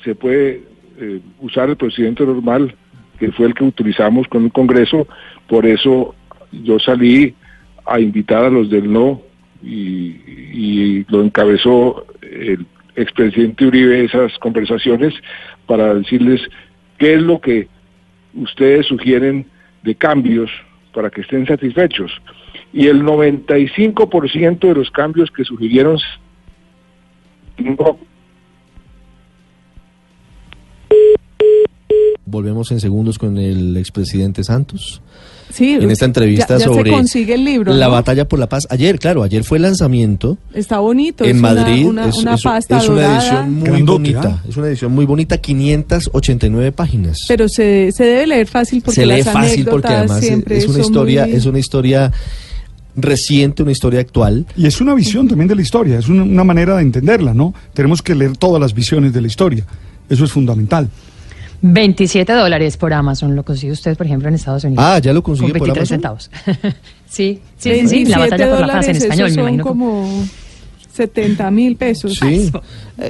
se 0.04 0.16
puede 0.16 0.64
eh, 1.00 1.20
usar 1.40 1.70
el 1.70 1.78
procedimiento 1.78 2.26
normal, 2.26 2.76
que 3.20 3.32
fue 3.32 3.48
el 3.48 3.54
que 3.54 3.64
utilizamos 3.64 4.28
con 4.28 4.46
el 4.46 4.52
Congreso. 4.52 5.08
Por 5.48 5.66
eso 5.66 6.16
yo 6.52 6.80
salí 6.80 7.34
a 7.86 8.00
invitar 8.00 8.46
a 8.46 8.50
los 8.50 8.70
del 8.70 8.92
no 8.92 9.22
y, 9.62 10.16
y 10.54 11.06
lo 11.10 11.22
encabezó 11.24 12.06
el 12.22 12.66
expresidente 12.96 13.66
Uribe 13.66 14.06
esas 14.06 14.38
conversaciones 14.40 15.14
para 15.66 15.94
decirles 15.96 16.42
qué 16.98 17.16
es 17.16 17.22
lo 17.22 17.40
que 17.42 17.68
ustedes 18.36 18.86
sugieren 18.88 19.46
de 19.84 19.96
cambios 19.96 20.50
para 20.94 21.10
que 21.10 21.22
estén 21.22 21.46
satisfechos 21.48 22.12
y 22.74 22.88
el 22.88 23.04
95% 23.04 24.60
de 24.68 24.74
los 24.74 24.90
cambios 24.90 25.30
que 25.32 25.44
sugirieron 25.46 25.98
no. 27.58 27.98
Volvemos 32.26 32.72
en 32.72 32.80
segundos 32.80 33.20
con 33.20 33.38
el 33.38 33.78
expresidente 33.78 34.44
Santos. 34.44 35.02
Sí, 35.52 35.74
en 35.74 35.92
esta 35.92 36.06
entrevista 36.06 36.56
ya, 36.56 36.60
ya 36.62 36.66
sobre 36.66 36.90
se 36.90 36.96
consigue 36.98 37.36
el 37.36 37.46
libro, 37.46 37.72
la 37.76 37.86
¿no? 37.86 37.92
batalla 37.92 38.28
por 38.28 38.40
la 38.40 38.50
paz. 38.50 38.66
Ayer, 38.72 38.98
claro, 38.98 39.22
ayer 39.22 39.44
fue 39.44 39.58
el 39.60 39.62
lanzamiento 39.64 40.40
Está 40.52 40.80
bonito. 40.80 41.24
en 41.26 41.30
es 41.36 41.38
una- 41.40 41.54
Madrid. 41.54 41.86
Una, 41.86 42.08
es, 42.08 42.18
una 42.18 42.34
es- 42.34 42.42
pasta 42.42 42.78
es 42.80 42.90
una 42.90 43.02
dorada, 43.04 43.20
edición 43.20 43.54
muy 43.54 43.64
Grandote, 43.70 43.92
bonita. 44.00 44.40
¿ah? 44.44 44.46
Es 44.50 44.58
una 44.58 44.68
edición 44.68 44.92
muy 44.94 45.06
bonita, 45.06 45.38
589 45.38 46.72
páginas. 46.72 47.20
Pero 47.28 47.48
se, 47.48 47.92
se 47.92 48.04
debe 48.04 48.26
leer 48.26 48.48
fácil 48.48 48.82
porque 48.82 48.96
se 48.96 49.06
lee 49.06 49.18
las 49.22 49.30
fácil 49.32 49.66
porque 49.66 49.88
además 49.94 50.18
es, 50.24 50.26
siempre 50.28 50.58
es 50.58 50.68
una 50.68 50.80
historia, 50.80 51.26
muy- 51.28 51.36
es 51.36 51.46
una 51.46 51.60
historia 51.60 52.12
reciente, 52.96 53.64
una 53.64 53.72
historia 53.72 54.00
actual. 54.00 54.46
Y 54.56 54.66
es 54.68 54.80
una 54.82 54.94
visión 54.94 55.28
también 55.28 55.48
de 55.48 55.56
la 55.56 55.62
historia, 55.62 56.00
es 56.00 56.08
una, 56.10 56.24
una 56.24 56.44
manera 56.44 56.76
de 56.76 56.82
entenderla, 56.84 57.34
¿no? 57.34 57.54
Tenemos 57.74 58.02
que 58.02 58.16
leer 58.16 58.38
todas 58.38 58.62
las 58.62 58.74
visiones 58.74 59.14
de 59.14 59.22
la 59.22 59.28
historia. 59.28 59.66
Eso 60.10 60.26
es 60.26 60.32
fundamental. 60.32 60.90
27 61.62 62.34
dólares 62.34 62.76
por 62.76 62.92
Amazon 62.94 63.36
lo 63.36 63.44
consigue 63.44 63.72
usted, 63.72 63.96
por 63.96 64.06
ejemplo, 64.06 64.28
en 64.28 64.36
Estados 64.36 64.64
Unidos. 64.66 64.84
Ah, 64.86 65.00
ya 65.00 65.14
lo 65.14 65.24
con 65.24 65.38
consigue 65.38 65.58
por 65.58 65.68
23 65.70 65.92
Amazon. 65.92 66.30
centavos. 66.30 66.76
sí, 67.10 67.40
sí, 67.58 67.70
sí, 67.88 67.88
sí, 67.88 68.06
la 68.06 68.18
27 68.18 68.20
batalla 68.30 68.50
por 68.58 68.68
la 68.68 68.74
paz 68.74 68.88
en 68.90 68.96
español, 68.98 69.32
me 69.32 69.42
imagino. 69.42 69.64
que- 69.64 69.68
como 69.70 70.26
70 70.96 71.50
mil 71.52 71.76
pesos. 71.76 72.14
Sí. 72.22 72.52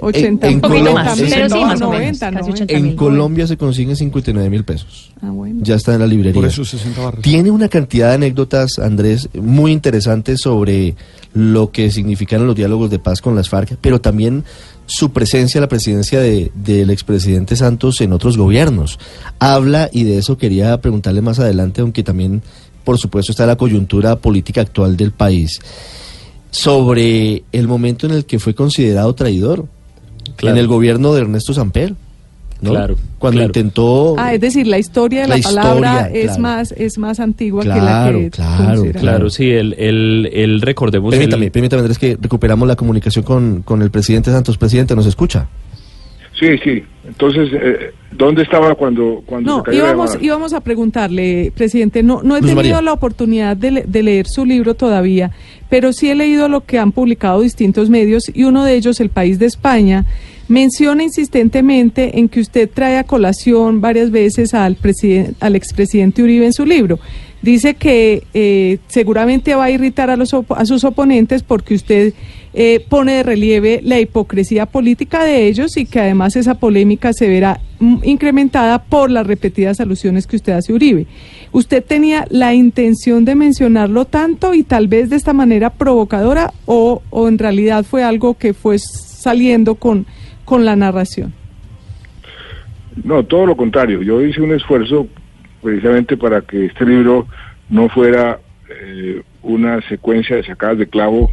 80 0.01 0.47
en 0.47 0.53
mil, 0.53 0.61
Colombia- 0.61 0.91
90 0.91 1.03
más, 1.03 1.17
mil, 1.19 1.29
pero 1.33 1.49
sí, 1.49 1.55
no, 1.55 1.61
más 1.67 1.81
o 1.81 1.89
menos, 1.89 1.99
90, 1.99 2.25
casi 2.31 2.35
90. 2.49 2.51
80 2.63 2.73
En 2.73 2.83
mil. 2.83 2.95
Colombia 2.95 3.47
se 3.47 3.57
consiguen 3.57 3.95
59 3.95 4.49
mil 4.49 4.63
pesos. 4.63 5.11
Ah, 5.21 5.29
bueno. 5.31 5.59
Ya 5.61 5.75
está 5.75 5.93
en 5.93 5.99
la 5.99 6.07
librería. 6.07 6.33
Por 6.33 6.45
eso 6.49 6.63
60 6.63 7.01
barras. 7.01 7.21
Tiene 7.21 7.51
una 7.51 7.67
cantidad 7.67 8.09
de 8.09 8.15
anécdotas, 8.15 8.79
Andrés, 8.79 9.27
muy 9.33 9.71
interesantes 9.73 10.39
sobre 10.41 10.95
lo 11.33 11.71
que 11.71 11.91
significaron 11.91 12.47
los 12.47 12.55
diálogos 12.55 12.89
de 12.89 12.99
paz 12.99 13.19
con 13.21 13.35
las 13.35 13.49
FARC, 13.49 13.75
pero 13.81 13.99
también 13.99 14.43
su 14.85 15.11
presencia, 15.11 15.59
la 15.59 15.67
presidencia 15.67 16.19
de- 16.19 16.51
del 16.55 16.89
expresidente 16.89 17.55
Santos 17.55 17.99
en 18.01 18.13
otros 18.13 18.37
gobiernos. 18.37 18.99
Habla, 19.39 19.89
y 19.91 20.03
de 20.03 20.17
eso 20.19 20.37
quería 20.37 20.79
preguntarle 20.79 21.21
más 21.21 21.39
adelante, 21.39 21.81
aunque 21.81 22.03
también, 22.03 22.41
por 22.83 22.97
supuesto, 22.97 23.31
está 23.31 23.45
la 23.45 23.55
coyuntura 23.55 24.17
política 24.17 24.61
actual 24.61 24.95
del 24.97 25.11
país, 25.11 25.59
sobre 26.53 27.43
el 27.51 27.67
momento 27.67 28.05
en 28.05 28.13
el 28.13 28.25
que 28.25 28.37
fue 28.39 28.53
considerado 28.53 29.13
traidor 29.15 29.65
Claro. 30.35 30.55
en 30.55 30.61
el 30.61 30.67
gobierno 30.67 31.13
de 31.13 31.21
Ernesto 31.21 31.53
Samper. 31.53 31.93
¿no? 32.61 32.69
Claro, 32.69 32.95
Cuando 33.19 33.39
claro. 33.39 33.49
intentó... 33.49 34.15
Ah, 34.17 34.33
es 34.33 34.39
decir, 34.39 34.65
la 34.67 34.79
historia 34.79 35.23
de 35.23 35.27
la, 35.27 35.37
La 35.37 35.43
palabra 35.43 36.01
historia, 36.03 36.21
es 36.21 36.25
claro. 36.27 36.41
más 36.41 36.71
es 36.71 36.97
más 36.97 37.19
antigua 37.19 37.61
Claro, 37.63 37.79
que 37.81 37.85
la 37.85 38.21
que 38.23 38.29
claro, 38.31 38.83
Claro, 38.99 39.29
sí, 39.29 39.49
él, 39.51 39.75
él, 39.77 40.29
él 40.31 40.61
recordemos... 40.61 41.11
Permítame, 41.13 41.47
el- 41.47 41.51
permítame, 41.51 41.81
Andrés, 41.81 41.97
que 41.99 42.17
recuperamos 42.21 42.65
la 42.67 42.77
comunicación 42.77 43.25
con, 43.25 43.63
con 43.63 43.81
el 43.81 43.91
presidente 43.91 44.31
Santos. 44.31 44.57
Presidente, 44.57 44.95
¿nos 44.95 45.05
escucha? 45.07 45.47
Sí, 46.39 46.47
sí. 46.63 46.83
Entonces, 47.07 47.49
eh, 47.53 47.91
¿dónde 48.11 48.41
estaba 48.43 48.73
cuando, 48.75 49.21
cuando 49.25 49.49
No, 49.51 49.57
se 49.59 49.63
cayó 49.65 49.83
la 49.83 49.89
íbamos, 49.89 50.17
íbamos 50.21 50.53
a 50.53 50.61
preguntarle, 50.61 51.51
presidente, 51.55 52.01
no, 52.01 52.21
no 52.23 52.35
he 52.35 52.39
Luz 52.41 52.49
tenido 52.49 52.75
María. 52.75 52.81
la 52.81 52.93
oportunidad 52.93 53.55
de, 53.57 53.71
le- 53.71 53.83
de 53.83 54.03
leer 54.03 54.25
su 54.27 54.45
libro 54.45 54.73
todavía, 54.73 55.31
pero 55.69 55.93
sí 55.93 56.09
he 56.09 56.15
leído 56.15 56.47
lo 56.49 56.61
que 56.65 56.79
han 56.79 56.91
publicado 56.91 57.41
distintos 57.41 57.89
medios 57.89 58.23
y 58.33 58.45
uno 58.45 58.63
de 58.63 58.75
ellos, 58.75 58.99
El 58.99 59.09
País 59.09 59.37
de 59.37 59.45
España, 59.45 60.05
menciona 60.47 61.03
insistentemente 61.03 62.19
en 62.19 62.29
que 62.29 62.39
usted 62.39 62.69
trae 62.73 62.97
a 62.97 63.03
colación 63.03 63.79
varias 63.81 64.09
veces 64.11 64.53
al, 64.53 64.77
al 65.39 65.55
expresidente 65.55 66.23
Uribe 66.23 66.45
en 66.45 66.53
su 66.53 66.65
libro. 66.65 66.99
Dice 67.41 67.73
que 67.75 68.23
eh, 68.33 68.77
seguramente 68.87 69.53
va 69.55 69.65
a 69.65 69.71
irritar 69.71 70.09
a, 70.09 70.15
los 70.15 70.33
opo- 70.33 70.55
a 70.57 70.65
sus 70.65 70.83
oponentes 70.85 71.43
porque 71.43 71.75
usted 71.75 72.13
eh, 72.53 72.85
pone 72.87 73.13
de 73.13 73.23
relieve 73.23 73.79
la 73.83 73.99
hipocresía 73.99 74.65
política 74.65 75.23
de 75.23 75.47
ellos 75.47 75.75
y 75.77 75.85
que 75.85 75.99
además 75.99 76.35
esa 76.35 76.55
polémica 76.55 77.11
se 77.13 77.27
verá 77.27 77.59
mm, 77.79 77.97
incrementada 78.03 78.83
por 78.83 79.09
las 79.09 79.25
repetidas 79.25 79.79
alusiones 79.79 80.27
que 80.27 80.35
usted 80.35 80.53
hace 80.53 80.73
Uribe. 80.73 81.07
¿Usted 81.51 81.83
tenía 81.83 82.25
la 82.29 82.53
intención 82.53 83.25
de 83.25 83.35
mencionarlo 83.35 84.05
tanto 84.05 84.53
y 84.53 84.63
tal 84.63 84.87
vez 84.87 85.09
de 85.09 85.15
esta 85.15 85.33
manera 85.33 85.71
provocadora 85.71 86.53
o, 86.65 87.01
o 87.09 87.27
en 87.27 87.39
realidad 87.39 87.83
fue 87.83 88.03
algo 88.03 88.35
que 88.35 88.53
fue 88.53 88.77
saliendo 88.77 89.75
con, 89.75 90.05
con 90.45 90.65
la 90.65 90.75
narración? 90.75 91.33
No, 93.03 93.23
todo 93.23 93.45
lo 93.45 93.57
contrario. 93.57 94.01
Yo 94.01 94.21
hice 94.21 94.41
un 94.41 94.53
esfuerzo 94.53 95.07
precisamente 95.61 96.17
para 96.17 96.41
que 96.41 96.65
este 96.65 96.85
libro 96.85 97.27
no 97.69 97.89
fuera 97.89 98.39
eh, 98.69 99.21
una 99.41 99.81
secuencia 99.87 100.35
de 100.35 100.43
sacadas 100.43 100.77
de 100.77 100.87
clavo, 100.87 101.31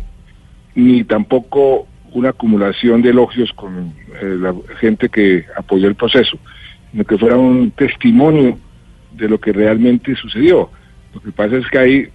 ni 0.74 1.04
tampoco 1.04 1.86
una 2.12 2.30
acumulación 2.30 3.02
de 3.02 3.10
elogios 3.10 3.52
con 3.52 3.92
eh, 4.20 4.36
la 4.38 4.54
gente 4.80 5.08
que 5.08 5.44
apoyó 5.56 5.88
el 5.88 5.94
proceso, 5.94 6.38
sino 6.90 7.04
que 7.04 7.18
fuera 7.18 7.36
un 7.36 7.70
testimonio 7.70 8.58
de 9.12 9.28
lo 9.28 9.38
que 9.38 9.52
realmente 9.52 10.14
sucedió. 10.16 10.70
Lo 11.14 11.20
que 11.20 11.30
pasa 11.32 11.56
es 11.56 11.66
que 11.68 11.78
hay 11.78 12.08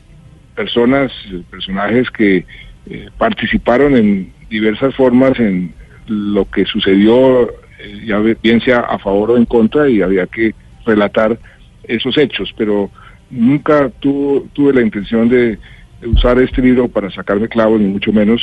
personas, 0.55 1.11
personajes 1.49 2.09
que 2.11 2.45
eh, 2.87 3.09
participaron 3.17 3.95
en 3.95 4.31
diversas 4.49 4.93
formas 4.95 5.39
en 5.39 5.73
lo 6.07 6.45
que 6.49 6.65
sucedió, 6.65 7.49
eh, 7.79 8.03
ya 8.05 8.19
bien 8.19 8.61
sea 8.61 8.79
a 8.81 8.99
favor 8.99 9.31
o 9.31 9.37
en 9.37 9.45
contra, 9.45 9.89
y 9.89 10.01
había 10.01 10.27
que 10.27 10.53
relatar 10.85 11.37
esos 11.83 12.17
hechos, 12.17 12.53
pero 12.57 12.89
nunca 13.29 13.89
tu- 13.99 14.47
tuve 14.53 14.73
la 14.73 14.81
intención 14.81 15.29
de 15.29 15.57
usar 16.05 16.39
este 16.39 16.61
libro 16.61 16.87
para 16.87 17.11
sacarme 17.11 17.47
clavos, 17.47 17.79
ni 17.79 17.87
mucho 17.87 18.11
menos. 18.11 18.41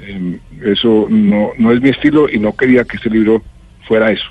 Eh, 0.00 0.38
eso 0.64 1.06
no, 1.10 1.50
no 1.58 1.72
es 1.72 1.80
mi 1.80 1.90
estilo 1.90 2.28
y 2.30 2.38
no 2.38 2.56
quería 2.56 2.84
que 2.84 2.96
este 2.96 3.10
libro 3.10 3.42
fuera 3.86 4.10
eso. 4.10 4.24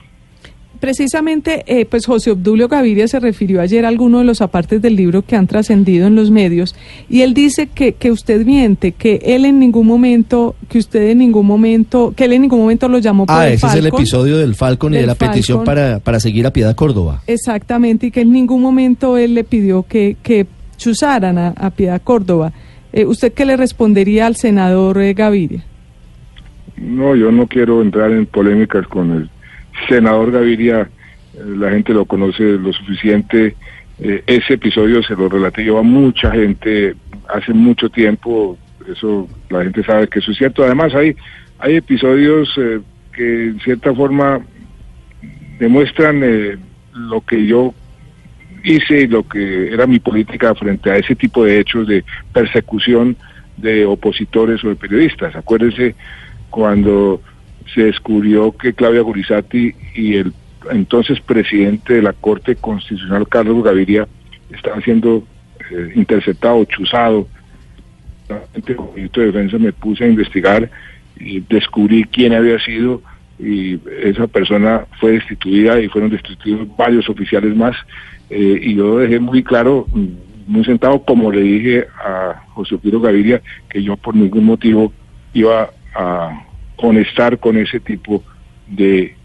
precisamente, 0.79 1.63
eh, 1.67 1.85
pues 1.85 2.05
José 2.05 2.31
Obdulio 2.31 2.67
Gaviria 2.69 3.07
se 3.07 3.19
refirió 3.19 3.61
ayer 3.61 3.85
a 3.85 3.89
algunos 3.89 4.21
de 4.21 4.25
los 4.25 4.41
apartes 4.41 4.81
del 4.81 4.95
libro 4.95 5.21
que 5.23 5.35
han 5.35 5.45
trascendido 5.45 6.07
en 6.07 6.15
los 6.15 6.31
medios 6.31 6.73
y 7.09 7.21
él 7.21 7.33
dice 7.33 7.67
que, 7.67 7.93
que 7.93 8.11
usted 8.11 8.45
miente, 8.45 8.93
que 8.93 9.19
él 9.23 9.45
en 9.45 9.59
ningún 9.59 9.85
momento, 9.85 10.55
que 10.69 10.77
usted 10.79 11.09
en 11.09 11.17
ningún 11.17 11.45
momento, 11.45 12.13
que 12.15 12.25
él 12.25 12.33
en 12.33 12.43
ningún 12.43 12.61
momento 12.61 12.88
lo 12.88 12.99
llamó 12.99 13.25
Ah, 13.27 13.47
el 13.47 13.55
ese 13.55 13.67
es 13.67 13.75
el 13.75 13.88
episodio 13.88 14.38
del 14.38 14.55
Falcon 14.55 14.93
y 14.93 14.97
de 14.97 15.05
la 15.05 15.15
petición 15.15 15.65
para, 15.65 15.99
para 15.99 16.19
seguir 16.19 16.47
a 16.47 16.53
Piedad 16.53 16.75
Córdoba. 16.75 17.21
Exactamente, 17.27 18.07
y 18.07 18.11
que 18.11 18.21
en 18.21 18.31
ningún 18.31 18.61
momento 18.61 19.17
él 19.17 19.33
le 19.33 19.43
pidió 19.43 19.83
que, 19.83 20.15
que 20.23 20.47
chuzaran 20.79 21.38
a, 21.38 21.69
Piedad 21.69 22.01
Córdoba. 22.01 22.51
Eh, 22.91 23.05
¿Usted 23.05 23.33
qué 23.33 23.45
le 23.45 23.55
respondería 23.55 24.25
al 24.25 24.36
senador 24.36 25.00
eh, 25.00 25.13
Gaviria? 25.13 25.63
No, 26.77 27.15
yo 27.15 27.31
no 27.31 27.45
quiero 27.45 27.83
entrar 27.83 28.09
en 28.12 28.25
polémicas 28.25 28.88
con 28.88 29.12
el 29.12 29.29
senador 29.88 30.31
Gaviria, 30.31 30.89
eh, 31.36 31.43
la 31.45 31.69
gente 31.69 31.93
lo 31.93 32.05
conoce 32.05 32.43
lo 32.43 32.74
suficiente. 32.74 33.55
Ese 34.00 34.53
episodio 34.53 35.03
se 35.03 35.13
lo 35.13 35.27
relaté 35.27 35.63
yo 35.65 35.77
a 35.77 35.83
mucha 35.83 36.31
gente 36.31 36.95
hace 37.27 37.53
mucho 37.53 37.89
tiempo, 37.89 38.57
eso 38.89 39.27
la 39.50 39.63
gente 39.63 39.83
sabe 39.83 40.07
que 40.07 40.19
eso 40.19 40.31
es 40.31 40.38
cierto. 40.38 40.63
Además 40.63 40.95
hay, 40.95 41.17
hay 41.59 41.75
episodios 41.75 42.50
que 43.13 43.48
en 43.48 43.59
cierta 43.59 43.93
forma 43.93 44.39
demuestran 45.59 46.21
eh, 46.24 46.57
lo 46.93 47.21
que 47.21 47.45
yo 47.45 47.74
hice 48.63 49.07
lo 49.07 49.27
que 49.27 49.73
era 49.73 49.87
mi 49.87 49.99
política 49.99 50.53
frente 50.55 50.91
a 50.91 50.97
ese 50.97 51.15
tipo 51.15 51.43
de 51.43 51.59
hechos 51.59 51.87
de 51.87 52.03
persecución 52.33 53.15
de 53.57 53.85
opositores 53.85 54.63
o 54.63 54.69
de 54.69 54.75
periodistas. 54.75 55.35
Acuérdense 55.35 55.95
cuando 56.49 57.21
se 57.73 57.83
descubrió 57.83 58.51
que 58.51 58.73
Claudia 58.73 59.01
Gurizati 59.01 59.73
y 59.95 60.15
el 60.15 60.33
entonces 60.71 61.19
presidente 61.21 61.93
de 61.93 62.01
la 62.01 62.13
Corte 62.13 62.55
Constitucional, 62.55 63.27
Carlos 63.27 63.63
Gaviria, 63.63 64.07
estaban 64.51 64.81
siendo 64.83 65.23
eh, 65.71 65.91
interceptados, 65.95 66.67
chuzados. 66.67 67.27
Como 68.75 68.93
ministro 68.93 69.23
de 69.23 69.31
Defensa 69.31 69.57
me 69.57 69.73
puse 69.73 70.03
a 70.03 70.07
investigar 70.07 70.69
y 71.19 71.39
descubrí 71.41 72.03
quién 72.03 72.33
había 72.33 72.59
sido 72.59 73.01
y 73.39 73.79
esa 74.03 74.27
persona 74.27 74.86
fue 75.00 75.13
destituida 75.13 75.79
y 75.79 75.88
fueron 75.88 76.10
destituidos 76.10 76.67
varios 76.75 77.08
oficiales 77.10 77.55
más 77.55 77.75
eh, 78.29 78.60
y 78.62 78.75
yo 78.75 79.00
dejé 79.00 79.19
muy 79.19 79.43
claro, 79.43 79.88
mm, 79.91 80.08
muy 80.48 80.65
sentado, 80.65 81.03
como 81.03 81.31
le 81.31 81.41
dije 81.41 81.88
a 82.03 82.43
José 82.53 82.77
Piro 82.77 83.00
Gaviria, 83.00 83.41
que 83.69 83.81
yo 83.81 83.98
por 83.98 84.15
ningún 84.15 84.46
motivo 84.46 84.93
iba 85.34 85.69
a 85.96 86.46
honestar 86.77 87.39
con 87.39 87.58
ese 87.58 87.79
tipo 87.79 88.24
de 88.67 89.15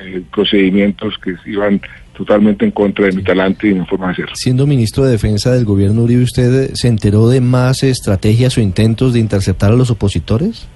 eh, 0.00 0.22
procedimientos 0.32 1.14
que 1.18 1.34
iban 1.46 1.80
totalmente 2.16 2.64
en 2.64 2.72
contra 2.72 3.06
de 3.06 3.12
mi 3.12 3.22
talante 3.22 3.68
y 3.68 3.74
mi 3.74 3.86
forma 3.86 4.08
de 4.08 4.16
ser. 4.16 4.28
Siendo 4.34 4.66
ministro 4.66 5.04
de 5.04 5.12
Defensa 5.12 5.52
del 5.52 5.64
gobierno 5.64 6.02
Uribe, 6.02 6.24
¿usted 6.24 6.74
se 6.74 6.88
enteró 6.88 7.28
de 7.28 7.40
más 7.40 7.84
estrategias 7.84 8.58
o 8.58 8.60
intentos 8.60 9.12
de 9.12 9.20
interceptar 9.20 9.70
a 9.70 9.76
los 9.76 9.90
opositores? 9.90 10.66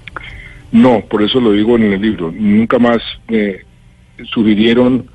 No, 0.73 1.01
por 1.09 1.23
eso 1.23 1.39
lo 1.39 1.53
digo 1.53 1.77
en 1.77 1.93
el 1.93 2.01
libro. 2.01 2.31
Nunca 2.31 2.79
más 2.79 2.97
me 3.29 3.59
sugirieron 4.33 5.05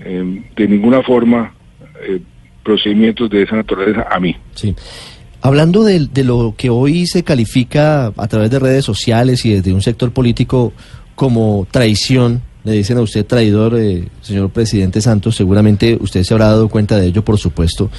eh, 0.00 0.42
de 0.56 0.68
ninguna 0.68 1.02
forma 1.02 1.54
eh, 2.08 2.20
procedimientos 2.64 3.30
de 3.30 3.42
esa 3.42 3.56
naturaleza 3.56 4.06
a 4.10 4.18
mí. 4.18 4.34
Sí. 4.54 4.74
Hablando 5.42 5.84
de, 5.84 6.08
de 6.08 6.24
lo 6.24 6.54
que 6.56 6.70
hoy 6.70 7.06
se 7.06 7.22
califica 7.22 8.06
a 8.16 8.28
través 8.28 8.50
de 8.50 8.58
redes 8.58 8.84
sociales 8.84 9.44
y 9.44 9.54
desde 9.54 9.72
un 9.72 9.82
sector 9.82 10.12
político 10.12 10.72
como 11.14 11.66
traición, 11.70 12.42
le 12.64 12.72
dicen 12.72 12.96
a 12.98 13.02
usted 13.02 13.26
traidor, 13.26 13.78
eh, 13.78 14.08
señor 14.20 14.50
presidente 14.50 15.00
Santos, 15.00 15.36
seguramente 15.36 15.98
usted 16.00 16.22
se 16.22 16.32
habrá 16.32 16.46
dado 16.46 16.68
cuenta 16.68 16.96
de 16.96 17.08
ello, 17.08 17.24
por 17.24 17.38
supuesto. 17.38 17.90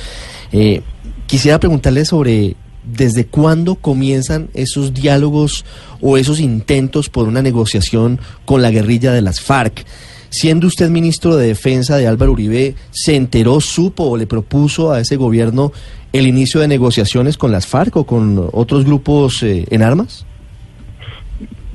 Eh, 0.51 0.81
quisiera 1.27 1.59
preguntarle 1.59 2.05
sobre 2.05 2.55
desde 2.83 3.25
cuándo 3.25 3.75
comienzan 3.75 4.49
esos 4.53 4.93
diálogos 4.93 5.65
o 6.01 6.17
esos 6.17 6.39
intentos 6.39 7.09
por 7.09 7.27
una 7.27 7.41
negociación 7.41 8.19
con 8.45 8.61
la 8.61 8.71
guerrilla 8.71 9.11
de 9.13 9.21
las 9.21 9.41
FARC. 9.41 9.85
Siendo 10.29 10.65
usted 10.65 10.89
ministro 10.89 11.35
de 11.35 11.47
Defensa 11.47 11.97
de 11.97 12.07
Álvaro 12.07 12.31
Uribe, 12.31 12.75
¿se 12.89 13.15
enteró, 13.15 13.61
supo 13.61 14.03
o 14.05 14.17
le 14.17 14.25
propuso 14.25 14.91
a 14.91 14.99
ese 14.99 15.15
gobierno 15.15 15.71
el 16.11 16.27
inicio 16.27 16.59
de 16.59 16.67
negociaciones 16.67 17.37
con 17.37 17.51
las 17.51 17.67
FARC 17.67 17.95
o 17.97 18.05
con 18.05 18.49
otros 18.51 18.85
grupos 18.85 19.43
eh, 19.43 19.65
en 19.69 19.83
armas? 19.83 20.25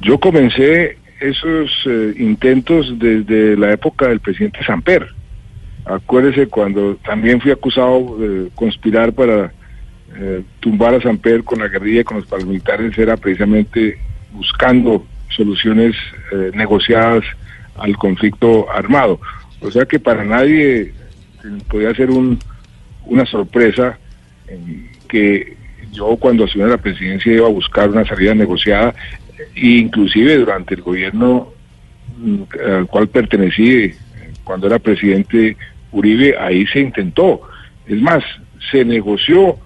Yo 0.03 0.19
comencé 0.19 0.99
esos 1.21 1.71
eh, 1.87 2.15
intentos 2.19 2.99
desde 2.99 3.57
la 3.57 3.73
época 3.73 4.09
del 4.09 4.21
presidente 4.21 4.65
Samper. 4.65 5.07
Acuérdese 5.85 6.49
cuando 6.49 6.97
también 6.97 7.41
fui 7.41 7.51
acusado 7.51 8.17
de 8.19 8.51
conspirar 8.55 9.13
para 9.13 9.53
eh, 10.17 10.43
tumbar 10.61 10.95
a 10.95 11.01
Samper 11.01 11.45
con 11.45 11.61
la 11.61 11.69
guerrilla 11.69 12.05
con 12.05 12.19
los 12.19 12.27
paramilitares, 12.27 12.97
era 12.99 13.17
precisamente 13.17 13.99
buscando 14.33 15.07
soluciones 15.29 15.95
eh, 16.33 16.51
negociadas 16.55 17.25
al 17.77 17.97
conflicto 17.97 18.71
armado. 18.71 19.21
O 19.61 19.71
sea 19.71 19.85
que 19.85 20.01
para 20.01 20.25
nadie 20.25 20.81
eh, 20.81 20.93
podía 21.69 21.95
ser 21.95 22.11
un, 22.11 22.39
una 23.07 23.27
sorpresa 23.27 23.99
que 25.09 25.57
yo 25.93 26.17
cuando 26.17 26.45
asumí 26.45 26.65
la 26.65 26.79
presidencia 26.79 27.33
iba 27.33 27.47
a 27.47 27.51
buscar 27.51 27.91
una 27.91 28.07
salida 28.07 28.35
negociada 28.35 28.95
e 29.55 29.67
inclusive 29.67 30.39
durante 30.39 30.75
el 30.75 30.83
gobierno 30.83 31.53
mm, 32.17 32.43
al 32.67 32.87
cual 32.87 33.09
pertenecí 33.09 33.93
cuando 34.45 34.67
era 34.67 34.79
presidente 34.79 35.57
Uribe, 35.93 36.37
ahí 36.39 36.67
se 36.67 36.81
intentó. 36.81 37.43
Es 37.87 38.01
más, 38.01 38.25
se 38.71 38.85
negoció 38.85 39.59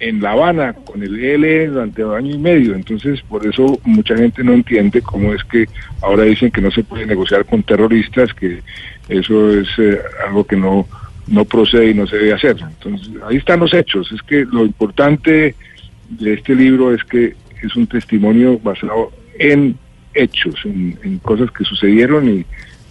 en 0.00 0.20
La 0.20 0.32
Habana 0.32 0.72
con 0.72 1.02
el 1.02 1.22
ELN 1.22 1.74
durante 1.74 2.04
un 2.04 2.14
año 2.14 2.34
y 2.34 2.38
medio, 2.38 2.74
entonces 2.74 3.20
por 3.22 3.46
eso 3.46 3.78
mucha 3.84 4.16
gente 4.16 4.42
no 4.42 4.54
entiende 4.54 5.02
cómo 5.02 5.34
es 5.34 5.44
que 5.44 5.68
ahora 6.00 6.24
dicen 6.24 6.50
que 6.50 6.62
no 6.62 6.70
se 6.70 6.82
puede 6.82 7.06
negociar 7.06 7.44
con 7.44 7.62
terroristas, 7.62 8.32
que 8.32 8.60
eso 9.08 9.50
es 9.52 9.68
eh, 9.78 10.00
algo 10.26 10.44
que 10.44 10.56
no 10.56 10.86
no 11.26 11.44
procede 11.44 11.90
y 11.90 11.94
no 11.94 12.06
se 12.08 12.16
debe 12.16 12.32
hacer. 12.32 12.56
Entonces, 12.60 13.08
ahí 13.28 13.36
están 13.36 13.60
los 13.60 13.72
hechos. 13.72 14.10
Es 14.10 14.20
que 14.22 14.44
lo 14.44 14.66
importante 14.66 15.54
de 16.08 16.34
este 16.34 16.54
libro 16.56 16.92
es 16.92 17.04
que 17.04 17.34
es 17.62 17.76
un 17.76 17.86
testimonio 17.86 18.58
basado 18.58 19.12
en 19.38 19.76
hechos, 20.12 20.56
en, 20.64 20.98
en 21.04 21.18
cosas 21.18 21.50
que 21.52 21.64
sucedieron 21.64 22.28
y 22.28 22.44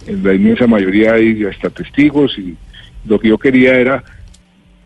en 0.06 0.24
la 0.24 0.32
inmensa 0.32 0.66
mayoría 0.66 1.14
hay 1.14 1.44
hasta 1.44 1.68
testigos 1.68 2.38
y 2.38 2.56
lo 3.04 3.20
que 3.20 3.28
yo 3.28 3.38
quería 3.38 3.74
era 3.74 4.02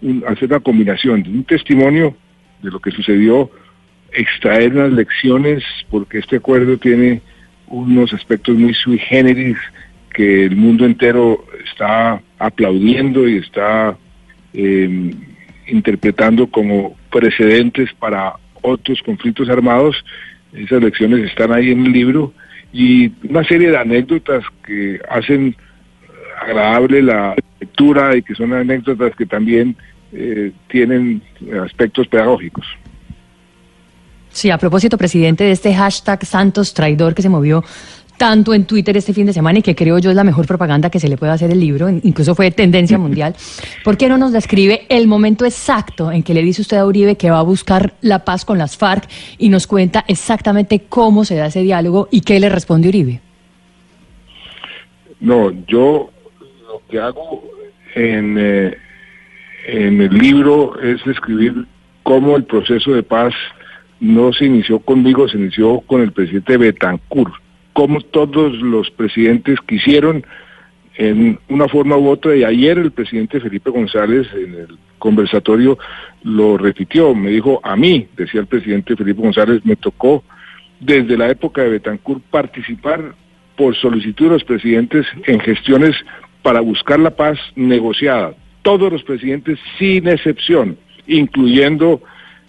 un- 0.05 0.23
hacer 0.29 0.49
una 0.51 0.61
combinación 0.61 1.23
de 1.23 1.31
un 1.31 1.45
testimonio 1.45 2.15
de 2.63 2.71
lo 2.71 2.79
que 2.79 2.91
sucedió, 2.93 3.51
extraer 4.13 4.73
unas 4.73 4.93
lecciones, 4.93 5.65
porque 5.91 6.19
este 6.19 6.37
acuerdo 6.37 6.77
tiene 6.79 7.21
unos 7.67 8.13
aspectos 8.13 8.57
muy 8.57 8.73
sui 8.75 8.99
generis 8.99 9.57
que 10.15 10.45
el 10.45 10.55
mundo 10.55 10.85
entero 10.87 11.45
está 11.69 12.23
aplaudiendo 12.39 13.29
y 13.29 13.39
está 13.39 13.97
eh, 14.53 15.11
interpretando 15.67 16.47
como 16.47 16.97
precedentes 17.11 17.93
para 17.99 18.35
otros 18.63 19.03
conflictos 19.03 19.49
armados. 19.49 20.05
Esas 20.53 20.81
lecciones 20.83 21.25
están 21.29 21.53
ahí 21.53 21.73
en 21.73 21.87
el 21.87 21.93
libro 21.93 22.33
y 22.73 23.11
una 23.29 23.43
serie 23.45 23.71
de 23.71 23.77
anécdotas 23.79 24.45
que 24.65 25.01
hacen 25.09 25.57
agradable 26.41 27.03
la 27.03 27.35
lectura 27.61 28.17
y 28.17 28.23
que 28.23 28.35
son 28.37 28.53
anécdotas 28.53 29.17
que 29.17 29.27
también 29.27 29.77
eh, 30.15 30.53
tienen 30.69 31.23
aspectos 31.63 32.07
pedagógicos. 32.09 32.67
Sí, 34.31 34.51
a 34.51 34.59
propósito, 34.59 34.99
presidente, 34.99 35.45
de 35.45 35.53
este 35.53 35.75
hashtag 35.75 36.25
Santos 36.25 36.75
Traidor 36.75 37.15
que 37.15 37.23
se 37.23 37.29
movió 37.29 37.63
tanto 38.17 38.55
en 38.55 38.65
Twitter 38.65 38.97
este 38.97 39.13
fin 39.13 39.27
de 39.27 39.33
semana 39.33 39.59
y 39.59 39.63
que 39.63 39.75
creo 39.75 39.99
yo 39.99 40.11
es 40.11 40.17
la 40.17 40.25
mejor 40.25 40.47
propaganda 40.47 40.91
que 40.91 41.01
se 41.01 41.09
le 41.09 41.17
puede 41.17 41.33
hacer 41.33 41.51
el 41.51 41.61
libro, 41.61 41.89
incluso 41.89 42.35
fue 42.35 42.51
tendencia 42.51 42.99
mundial. 43.05 43.35
¿Por 43.83 43.97
qué 43.97 44.09
no 44.09 44.19
nos 44.19 44.33
describe 44.33 44.87
el 44.89 45.07
momento 45.07 45.45
exacto 45.45 46.11
en 46.11 46.23
que 46.23 46.35
le 46.35 46.43
dice 46.43 46.63
usted 46.63 46.77
a 46.77 46.87
Uribe 46.87 47.17
que 47.17 47.31
va 47.31 47.39
a 47.39 47.43
buscar 47.43 47.95
la 48.01 48.25
paz 48.25 48.45
con 48.45 48.59
las 48.59 48.77
FARC 48.77 49.09
y 49.39 49.49
nos 49.49 49.67
cuenta 49.67 50.05
exactamente 50.09 50.81
cómo 50.89 51.25
se 51.25 51.37
da 51.37 51.47
ese 51.47 51.63
diálogo 51.63 52.09
y 52.11 52.21
qué 52.21 52.41
le 52.41 52.49
responde 52.49 52.89
Uribe? 52.89 53.21
No, 55.21 55.51
yo 55.67 56.11
lo 56.69 56.83
que 56.91 56.99
hago 56.99 57.43
en, 57.95 58.37
eh, 58.39 58.77
en 59.67 60.01
el 60.01 60.17
libro 60.17 60.79
es 60.81 61.05
describir 61.05 61.67
cómo 62.03 62.37
el 62.37 62.45
proceso 62.45 62.93
de 62.93 63.03
paz 63.03 63.35
no 64.01 64.33
se 64.33 64.45
inició 64.45 64.79
conmigo, 64.81 65.29
se 65.29 65.39
inició 65.39 65.81
con 65.81 66.03
el 66.03 66.13
presidente 66.13 66.57
Betancourt, 66.57 67.33
cómo 67.73 68.01
todos 68.01 68.53
los 68.55 68.91
presidentes 68.91 69.59
quisieron 69.67 70.25
en 70.97 71.39
una 71.49 71.67
forma 71.67 71.97
u 71.97 72.09
otra, 72.09 72.37
y 72.37 72.45
ayer 72.45 72.79
el 72.79 72.93
presidente 72.93 73.41
Felipe 73.41 73.71
González 73.71 74.29
en 74.35 74.55
el 74.55 74.79
conversatorio 74.99 75.79
lo 76.23 76.57
repitió, 76.57 77.15
me 77.15 77.31
dijo, 77.31 77.61
a 77.65 77.75
mí, 77.75 78.07
decía 78.17 78.41
el 78.41 78.47
presidente 78.47 78.97
Felipe 78.97 79.23
González, 79.23 79.65
me 79.65 79.77
tocó 79.77 80.23
desde 80.81 81.17
la 81.17 81.29
época 81.31 81.63
de 81.63 81.71
Betancourt 81.71 82.23
participar 82.31 83.15
por 83.57 83.75
solicitud 83.77 84.27
de 84.27 84.33
los 84.33 84.45
presidentes 84.45 85.07
en 85.27 85.41
gestiones 85.41 85.97
para 86.43 86.61
buscar 86.61 87.01
la 87.01 87.11
paz 87.11 87.39
negociada. 87.57 88.35
Todos 88.65 88.93
los 88.93 89.05
presidentes, 89.05 89.61
sin 89.79 90.09
excepción, 90.09 90.77
incluyendo 91.07 92.03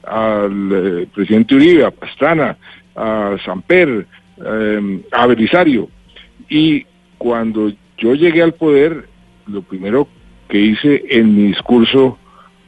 al 0.04 0.72
eh, 0.74 1.08
presidente 1.14 1.54
Uribe, 1.54 1.86
a 1.86 1.92
Pastrana, 1.92 2.58
a 2.96 3.38
Samper, 3.46 4.08
eh, 4.44 5.02
a 5.12 5.28
Belisario. 5.28 5.88
Y 6.50 6.88
cuando 7.20 7.72
yo 8.00 8.16
llegué 8.16 8.42
al 8.42 8.54
poder, 8.54 9.08
lo 9.46 9.62
primero 9.62 10.08
que 10.50 10.60
hice 10.60 11.04
en 11.10 11.36
mi 11.36 11.44
discurso 11.50 12.18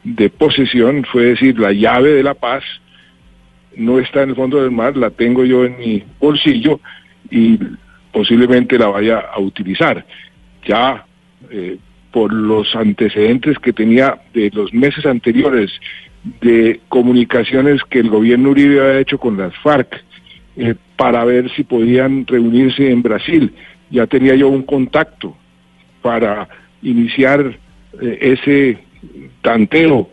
de 0.03 0.29
posesión 0.29 1.03
fue 1.11 1.23
decir 1.23 1.59
la 1.59 1.71
llave 1.71 2.11
de 2.11 2.23
la 2.23 2.35
paz 2.35 2.63
no 3.77 3.99
está 3.99 4.23
en 4.23 4.29
el 4.29 4.35
fondo 4.35 4.61
del 4.61 4.71
mar, 4.71 4.97
la 4.97 5.11
tengo 5.11 5.45
yo 5.45 5.63
en 5.63 5.77
mi 5.77 6.03
bolsillo 6.19 6.79
y 7.29 7.59
posiblemente 8.11 8.77
la 8.77 8.87
vaya 8.87 9.19
a 9.19 9.39
utilizar. 9.39 10.05
Ya 10.65 11.05
eh, 11.51 11.77
por 12.11 12.33
los 12.33 12.75
antecedentes 12.75 13.59
que 13.59 13.73
tenía 13.73 14.21
de 14.33 14.49
los 14.53 14.73
meses 14.73 15.05
anteriores 15.05 15.71
de 16.41 16.79
comunicaciones 16.89 17.81
que 17.89 17.99
el 17.99 18.09
gobierno 18.09 18.49
Uribe 18.51 18.81
había 18.81 18.99
hecho 18.99 19.17
con 19.17 19.37
las 19.37 19.55
FARC 19.57 20.03
eh, 20.55 20.75
para 20.95 21.23
ver 21.25 21.51
si 21.55 21.63
podían 21.63 22.25
reunirse 22.25 22.89
en 22.89 23.01
Brasil. 23.01 23.53
Ya 23.89 24.07
tenía 24.07 24.35
yo 24.35 24.49
un 24.49 24.63
contacto 24.63 25.35
para 26.01 26.47
iniciar 26.81 27.57
eh, 28.01 28.17
ese 28.21 28.79
tanteo 29.41 30.09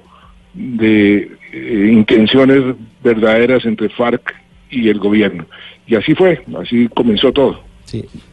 de 0.52 1.30
eh, 1.52 1.90
intenciones 1.92 2.76
verdaderas 3.02 3.64
entre 3.64 3.88
FARC 3.88 4.35
y 4.70 4.88
el 4.88 4.98
gobierno. 4.98 5.46
Y 5.87 5.96
así 5.96 6.14
fue, 6.14 6.42
así 6.61 6.88
comenzó 6.88 7.33
todo. 7.33 7.61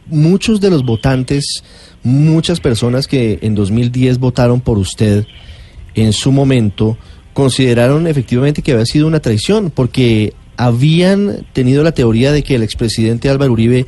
Muchos 0.08 0.60
de 0.60 0.70
los 0.70 0.84
votantes, 0.84 1.64
muchas 2.04 2.60
personas 2.60 3.08
que 3.08 3.40
en 3.42 3.56
2010 3.56 4.18
votaron 4.20 4.62
por 4.62 4.78
usted, 4.78 5.26
en 5.96 6.14
su 6.14 6.32
momento 6.32 6.98
consideraron 7.34 8.08
efectivamente 8.08 8.62
que 8.62 8.74
había 8.74 8.86
sido 8.86 9.08
una 9.08 9.20
traición, 9.20 9.72
porque 9.72 10.34
habían 10.58 11.46
tenido 11.54 11.84
la 11.84 11.94
teoría 11.94 12.32
de 12.32 12.44
que 12.44 12.56
el 12.56 12.64
expresidente 12.64 13.30
Álvaro 13.30 13.54
Uribe 13.54 13.86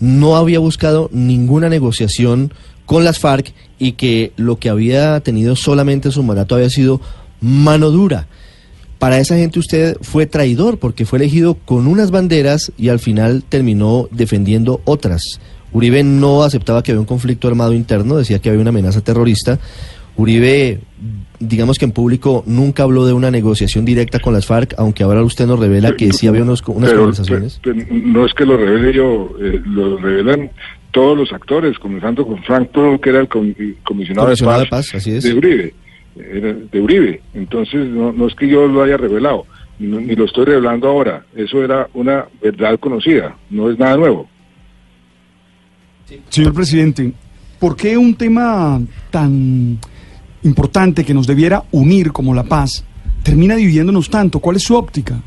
no 0.00 0.36
había 0.36 0.58
buscado 0.58 1.08
ninguna 1.12 1.68
negociación 1.68 2.52
con 2.86 3.04
las 3.04 3.20
FARC 3.20 3.54
y 3.78 3.92
que 3.92 4.32
lo 4.36 4.58
que 4.58 4.68
había 4.68 5.20
tenido 5.20 5.56
solamente 5.56 6.10
su 6.10 6.22
mandato 6.22 6.56
había 6.56 6.70
sido 6.70 7.00
mano 7.40 7.90
dura. 7.90 8.26
Para 8.98 9.18
esa 9.18 9.36
gente 9.36 9.58
usted 9.58 9.96
fue 10.00 10.26
traidor 10.26 10.78
porque 10.78 11.06
fue 11.06 11.18
elegido 11.18 11.54
con 11.54 11.86
unas 11.86 12.10
banderas 12.10 12.72
y 12.76 12.88
al 12.88 12.98
final 12.98 13.42
terminó 13.48 14.08
defendiendo 14.10 14.80
otras. 14.84 15.40
Uribe 15.72 16.02
no 16.02 16.42
aceptaba 16.42 16.82
que 16.82 16.92
había 16.92 17.00
un 17.00 17.06
conflicto 17.06 17.48
armado 17.48 17.72
interno, 17.72 18.16
decía 18.16 18.38
que 18.40 18.48
había 18.50 18.60
una 18.60 18.70
amenaza 18.70 19.00
terrorista. 19.02 19.58
Uribe, 20.16 20.80
digamos 21.40 21.78
que 21.78 21.86
en 21.86 21.92
público 21.92 22.42
nunca 22.46 22.82
habló 22.82 23.06
de 23.06 23.14
una 23.14 23.30
negociación 23.30 23.84
directa 23.84 24.18
con 24.20 24.34
las 24.34 24.44
FARC, 24.46 24.74
aunque 24.76 25.02
ahora 25.02 25.22
usted 25.22 25.46
nos 25.46 25.58
revela 25.58 25.96
que 25.96 26.12
sí 26.12 26.26
había 26.26 26.42
unos, 26.42 26.62
unas 26.66 26.90
Pero- 26.90 27.00
conversaciones. 27.02 27.58
pero- 27.62 27.76
pero 27.88 27.98
no 28.06 28.26
es 28.26 28.34
que 28.34 28.44
lo 28.44 28.56
revele 28.58 28.92
yo, 28.92 29.30
eh, 29.40 29.60
lo 29.64 29.96
revelan 29.96 30.50
todos 30.90 31.16
los 31.16 31.32
actores, 31.32 31.78
comenzando 31.78 32.26
con 32.26 32.42
Frank 32.42 32.68
Pearl, 32.68 33.00
que 33.00 33.08
era 33.10 33.20
el 33.20 33.28
com- 33.28 33.54
comisionado, 33.82 34.26
Comisionado 34.26 34.58
de 34.58 34.64
de 34.64 34.70
paz, 34.70 34.88
paz, 34.90 34.94
así 34.96 35.12
es. 35.12 35.24
de 35.24 35.32
Uribe, 35.34 35.74
era 36.16 36.52
de 36.52 36.80
Uribe. 36.80 37.22
Entonces, 37.32 37.86
no, 37.88 38.12
no 38.12 38.26
es 38.26 38.34
que 38.34 38.46
yo 38.46 38.66
lo 38.68 38.82
haya 38.82 38.98
revelado, 38.98 39.46
no- 39.78 39.98
ni 40.00 40.14
lo 40.14 40.26
estoy 40.26 40.44
revelando 40.44 40.88
ahora. 40.88 41.24
Eso 41.34 41.64
era 41.64 41.88
una 41.94 42.26
verdad 42.42 42.78
conocida, 42.78 43.34
no 43.48 43.70
es 43.70 43.78
nada 43.78 43.96
nuevo. 43.96 44.28
Señor 46.28 46.54
presidente, 46.54 47.12
¿por 47.58 47.76
qué 47.76 47.96
un 47.96 48.14
tema 48.14 48.80
tan 49.10 49.78
importante 50.42 51.04
que 51.04 51.14
nos 51.14 51.26
debiera 51.26 51.62
unir 51.72 52.12
como 52.12 52.34
la 52.34 52.44
paz 52.44 52.84
termina 53.22 53.56
dividiéndonos 53.56 54.10
tanto? 54.10 54.40
¿Cuál 54.40 54.56
es 54.56 54.62
su 54.62 54.76
óptica? 54.76 55.20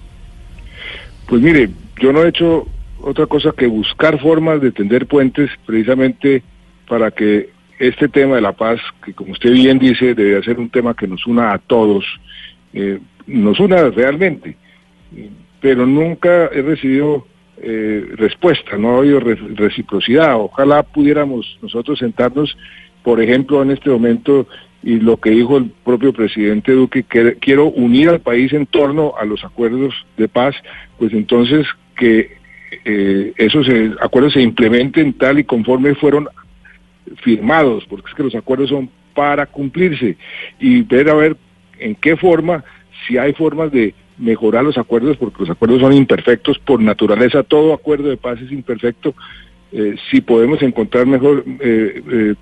Pues 1.27 1.41
mire, 1.41 1.69
yo 2.01 2.11
no 2.11 2.23
he 2.23 2.29
hecho 2.29 2.67
otra 3.01 3.25
cosa 3.25 3.51
que 3.57 3.67
buscar 3.67 4.19
formas 4.19 4.61
de 4.61 4.71
tender 4.71 5.07
puentes 5.07 5.49
precisamente 5.65 6.43
para 6.87 7.11
que 7.11 7.49
este 7.79 8.07
tema 8.07 8.35
de 8.35 8.41
la 8.41 8.53
paz, 8.53 8.79
que 9.03 9.13
como 9.13 9.31
usted 9.31 9.51
bien 9.51 9.79
dice, 9.79 10.13
debería 10.15 10.43
ser 10.43 10.59
un 10.59 10.69
tema 10.69 10.93
que 10.93 11.07
nos 11.07 11.25
una 11.27 11.53
a 11.53 11.57
todos, 11.59 12.05
eh, 12.73 12.99
nos 13.27 13.59
una 13.59 13.89
realmente. 13.89 14.55
Pero 15.61 15.85
nunca 15.85 16.47
he 16.47 16.61
recibido 16.61 17.25
eh, 17.61 18.05
respuesta, 18.15 18.77
no 18.77 18.95
ha 18.95 18.97
habido 18.99 19.19
re- 19.19 19.35
reciprocidad. 19.55 20.35
Ojalá 20.35 20.83
pudiéramos 20.83 21.57
nosotros 21.61 21.99
sentarnos, 21.99 22.57
por 23.03 23.21
ejemplo, 23.21 23.61
en 23.61 23.71
este 23.71 23.89
momento, 23.89 24.47
y 24.83 24.99
lo 24.99 25.17
que 25.17 25.31
dijo 25.31 25.57
el 25.57 25.71
propio 25.83 26.13
presidente 26.13 26.71
Duque, 26.73 27.03
que 27.03 27.35
quiero 27.35 27.67
unir 27.67 28.09
al 28.09 28.19
país 28.19 28.53
en 28.53 28.65
torno 28.65 29.13
a 29.19 29.25
los 29.25 29.43
acuerdos 29.43 29.93
de 30.17 30.27
paz, 30.27 30.55
pues 30.99 31.11
entonces 31.13 31.65
que 31.97 32.37
eh, 32.83 33.33
esos 33.37 33.67
eh, 33.69 33.91
acuerdos 34.01 34.33
se 34.33 34.41
implementen 34.41 35.13
tal 35.13 35.39
y 35.39 35.43
conforme 35.43 35.95
fueron 35.95 36.27
firmados, 37.23 37.85
porque 37.89 38.09
es 38.09 38.15
que 38.15 38.23
los 38.23 38.35
acuerdos 38.35 38.69
son 38.69 38.89
para 39.13 39.45
cumplirse 39.45 40.17
y 40.59 40.81
ver 40.81 41.09
a 41.09 41.13
ver 41.13 41.37
en 41.79 41.95
qué 41.95 42.17
forma, 42.17 42.63
si 43.07 43.17
hay 43.17 43.33
formas 43.33 43.71
de 43.71 43.93
mejorar 44.17 44.63
los 44.63 44.77
acuerdos, 44.77 45.17
porque 45.17 45.41
los 45.41 45.49
acuerdos 45.49 45.81
son 45.81 45.93
imperfectos 45.93 46.59
por 46.59 46.81
naturaleza, 46.81 47.43
todo 47.43 47.73
acuerdo 47.73 48.09
de 48.09 48.17
paz 48.17 48.39
es 48.41 48.51
imperfecto, 48.51 49.13
eh, 49.71 49.95
si 50.09 50.21
podemos 50.21 50.61
encontrar 50.61 51.05
mejor 51.05 51.43
eh, 51.59 52.01
eh, 52.11 52.35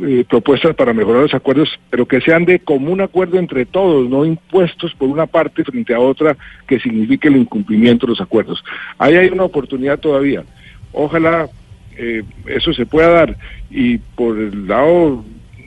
eh, 0.00 0.24
propuestas 0.28 0.74
para 0.74 0.94
mejorar 0.94 1.22
los 1.22 1.34
acuerdos, 1.34 1.68
pero 1.90 2.06
que 2.06 2.20
sean 2.20 2.44
de 2.44 2.60
común 2.60 3.00
acuerdo 3.00 3.38
entre 3.38 3.66
todos, 3.66 4.08
no 4.08 4.24
impuestos 4.24 4.94
por 4.94 5.08
una 5.08 5.26
parte 5.26 5.64
frente 5.64 5.92
a 5.94 6.00
otra 6.00 6.36
que 6.66 6.80
signifique 6.80 7.28
el 7.28 7.36
incumplimiento 7.36 8.06
de 8.06 8.12
los 8.12 8.20
acuerdos. 8.20 8.64
Ahí 8.98 9.16
hay 9.16 9.28
una 9.28 9.44
oportunidad 9.44 9.98
todavía. 9.98 10.44
Ojalá 10.92 11.48
eh, 11.96 12.22
eso 12.46 12.72
se 12.72 12.86
pueda 12.86 13.10
dar. 13.10 13.36
Y 13.70 13.98
por 13.98 14.38
el 14.38 14.66
lado, 14.66 15.24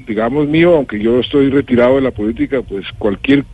digamos, 0.07 0.47
mío, 0.47 0.75
aunque 0.75 0.99
yo 0.99 1.19
estoy 1.19 1.49
retirado 1.49 1.95
de 1.95 2.01
la 2.01 2.11
política, 2.11 2.61
pues 2.61 2.85
cualquier 2.97 3.45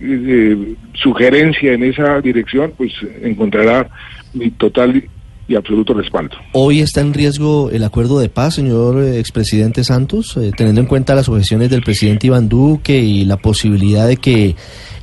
eh, 0.00 0.74
sugerencia 0.94 1.72
en 1.72 1.84
esa 1.84 2.20
dirección, 2.20 2.72
pues 2.76 2.92
encontrará 3.22 3.88
mi 4.32 4.50
total 4.50 5.08
y 5.46 5.54
absoluto 5.56 5.94
respaldo. 5.94 6.36
Hoy 6.52 6.80
está 6.80 7.00
en 7.00 7.12
riesgo 7.12 7.70
el 7.70 7.84
acuerdo 7.84 8.18
de 8.18 8.28
paz, 8.28 8.54
señor 8.54 9.02
eh, 9.02 9.18
expresidente 9.18 9.84
Santos, 9.84 10.36
eh, 10.36 10.52
teniendo 10.56 10.80
en 10.80 10.86
cuenta 10.86 11.14
las 11.14 11.28
objeciones 11.28 11.70
del 11.70 11.82
presidente 11.82 12.28
Iván 12.28 12.48
Duque 12.48 12.98
y 12.98 13.24
la 13.24 13.36
posibilidad 13.36 14.06
de 14.08 14.16
que 14.16 14.56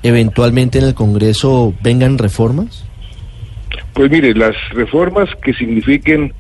eventualmente 0.04 0.80
en 0.80 0.86
el 0.86 0.94
Congreso 0.96 1.74
vengan 1.84 2.18
reformas. 2.18 2.86
Pues 3.94 4.10
mire, 4.10 4.34
las 4.34 4.56
reformas 4.72 5.30
que 5.44 5.54
signifiquen 5.54 6.34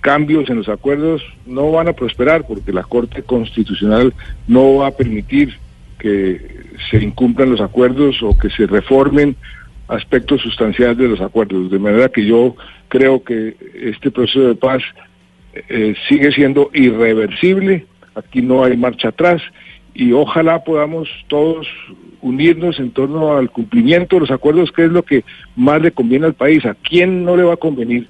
cambios 0.00 0.48
en 0.48 0.56
los 0.56 0.68
acuerdos 0.68 1.22
no 1.46 1.70
van 1.70 1.88
a 1.88 1.92
prosperar 1.92 2.46
porque 2.46 2.72
la 2.72 2.82
Corte 2.82 3.22
Constitucional 3.22 4.14
no 4.48 4.76
va 4.76 4.88
a 4.88 4.90
permitir 4.92 5.54
que 5.98 6.40
se 6.90 6.98
incumplan 6.98 7.50
los 7.50 7.60
acuerdos 7.60 8.22
o 8.22 8.36
que 8.38 8.50
se 8.50 8.66
reformen 8.66 9.36
aspectos 9.88 10.40
sustanciales 10.40 10.98
de 10.98 11.08
los 11.08 11.20
acuerdos. 11.20 11.70
De 11.70 11.78
manera 11.78 12.08
que 12.08 12.24
yo 12.24 12.54
creo 12.88 13.22
que 13.22 13.56
este 13.74 14.10
proceso 14.10 14.48
de 14.48 14.54
paz 14.54 14.82
eh, 15.68 15.94
sigue 16.08 16.30
siendo 16.32 16.70
irreversible, 16.72 17.86
aquí 18.14 18.40
no 18.40 18.64
hay 18.64 18.76
marcha 18.76 19.08
atrás 19.08 19.42
y 19.94 20.12
ojalá 20.12 20.62
podamos 20.62 21.08
todos 21.28 21.66
unirnos 22.22 22.78
en 22.78 22.90
torno 22.92 23.36
al 23.36 23.50
cumplimiento 23.50 24.16
de 24.16 24.20
los 24.20 24.30
acuerdos, 24.30 24.70
que 24.72 24.84
es 24.84 24.90
lo 24.90 25.02
que 25.02 25.24
más 25.56 25.82
le 25.82 25.90
conviene 25.90 26.26
al 26.26 26.34
país. 26.34 26.64
¿A 26.64 26.74
quién 26.74 27.24
no 27.24 27.36
le 27.36 27.42
va 27.42 27.54
a 27.54 27.58
convenir 27.58 28.08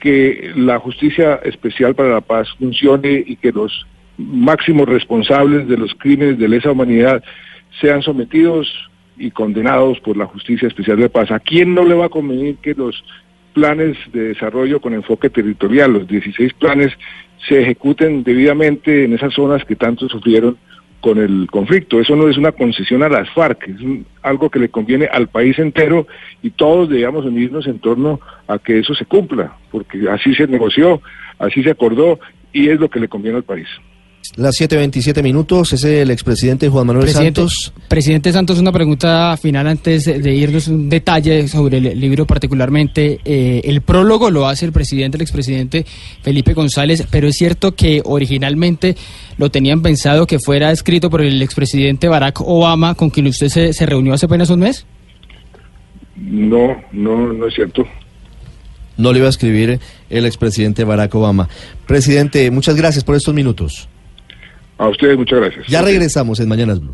que 0.00 0.52
la 0.56 0.78
justicia 0.78 1.36
especial 1.44 1.94
para 1.94 2.08
la 2.08 2.20
paz 2.20 2.48
funcione 2.58 3.22
y 3.24 3.36
que 3.36 3.52
los 3.52 3.86
máximos 4.16 4.88
responsables 4.88 5.68
de 5.68 5.76
los 5.76 5.94
crímenes 5.94 6.38
de 6.38 6.48
lesa 6.48 6.72
humanidad 6.72 7.22
sean 7.80 8.02
sometidos 8.02 8.68
y 9.16 9.30
condenados 9.30 10.00
por 10.00 10.16
la 10.16 10.26
justicia 10.26 10.68
especial 10.68 10.98
de 10.98 11.08
paz? 11.08 11.30
¿A 11.30 11.40
quién 11.40 11.74
no 11.74 11.84
le 11.84 11.94
va 11.94 12.06
a 12.06 12.10
convenir 12.10 12.56
que 12.56 12.74
los 12.74 13.02
planes 13.52 13.96
de 14.12 14.28
desarrollo 14.28 14.80
con 14.80 14.94
enfoque 14.94 15.28
territorial, 15.30 15.92
los 15.92 16.08
16 16.08 16.54
planes, 16.54 16.92
se 17.48 17.60
ejecuten 17.60 18.22
debidamente 18.22 19.04
en 19.04 19.12
esas 19.14 19.34
zonas 19.34 19.64
que 19.64 19.76
tanto 19.76 20.08
sufrieron 20.08 20.56
con 21.00 21.18
el 21.18 21.48
conflicto. 21.50 22.00
Eso 22.00 22.14
no 22.14 22.28
es 22.28 22.38
una 22.38 22.52
concesión 22.52 23.02
a 23.02 23.08
las 23.08 23.28
FARC, 23.30 23.68
es 23.68 23.80
un- 23.80 24.06
algo 24.22 24.48
que 24.48 24.60
le 24.60 24.68
conviene 24.68 25.06
al 25.06 25.28
país 25.28 25.58
entero 25.58 26.06
y 26.42 26.50
todos 26.50 26.88
debemos 26.88 27.24
unirnos 27.24 27.66
en 27.66 27.80
torno 27.80 28.20
a 28.46 28.58
que 28.60 28.78
eso 28.78 28.94
se 28.94 29.04
cumpla, 29.04 29.56
porque 29.72 30.08
así 30.08 30.32
se 30.34 30.46
negoció, 30.46 31.02
así 31.40 31.62
se 31.64 31.70
acordó 31.70 32.20
y 32.52 32.68
es 32.68 32.78
lo 32.78 32.88
que 32.88 33.00
le 33.00 33.08
conviene 33.08 33.38
al 33.38 33.42
país. 33.42 33.66
Las 34.36 34.58
7.27 34.60 35.22
minutos, 35.22 35.72
es 35.72 35.84
el 35.84 36.10
expresidente 36.10 36.68
Juan 36.68 36.86
Manuel 36.86 37.04
Presidente, 37.04 37.40
Santos. 37.40 37.72
Presidente 37.88 38.32
Santos, 38.32 38.58
una 38.58 38.72
pregunta 38.72 39.36
final 39.36 39.66
antes 39.66 40.04
de 40.04 40.34
irnos, 40.34 40.68
un 40.68 40.88
detalle 40.88 41.48
sobre 41.48 41.78
el 41.78 42.00
libro 42.00 42.26
particularmente. 42.26 43.20
Eh, 43.24 43.60
el 43.64 43.82
prólogo 43.82 44.30
lo 44.30 44.46
hace 44.46 44.64
el 44.64 44.72
presidente, 44.72 45.16
el 45.16 45.22
expresidente 45.22 45.84
Felipe 46.22 46.54
González, 46.54 47.04
pero 47.10 47.28
es 47.28 47.36
cierto 47.36 47.74
que 47.74 48.00
originalmente 48.04 48.96
lo 49.36 49.50
tenían 49.50 49.82
pensado 49.82 50.26
que 50.26 50.38
fuera 50.38 50.70
escrito 50.70 51.10
por 51.10 51.20
el 51.20 51.42
expresidente 51.42 52.08
Barack 52.08 52.40
Obama, 52.40 52.94
con 52.94 53.10
quien 53.10 53.26
usted 53.26 53.48
se, 53.48 53.72
se 53.72 53.86
reunió 53.86 54.14
hace 54.14 54.26
apenas 54.26 54.50
un 54.50 54.60
mes. 54.60 54.86
No, 56.16 56.76
no, 56.92 57.32
no 57.32 57.48
es 57.48 57.54
cierto. 57.54 57.84
No 58.96 59.12
le 59.12 59.18
iba 59.18 59.26
a 59.26 59.30
escribir 59.30 59.80
el 60.08 60.26
expresidente 60.26 60.84
Barack 60.84 61.14
Obama. 61.14 61.48
Presidente, 61.86 62.50
muchas 62.50 62.76
gracias 62.76 63.04
por 63.04 63.16
estos 63.16 63.34
minutos. 63.34 63.88
A 64.82 64.88
ustedes 64.88 65.16
muchas 65.16 65.38
gracias. 65.38 65.68
Ya 65.68 65.80
regresamos 65.80 66.40
en 66.40 66.48
Mañanas 66.48 66.80
Blue. 66.80 66.92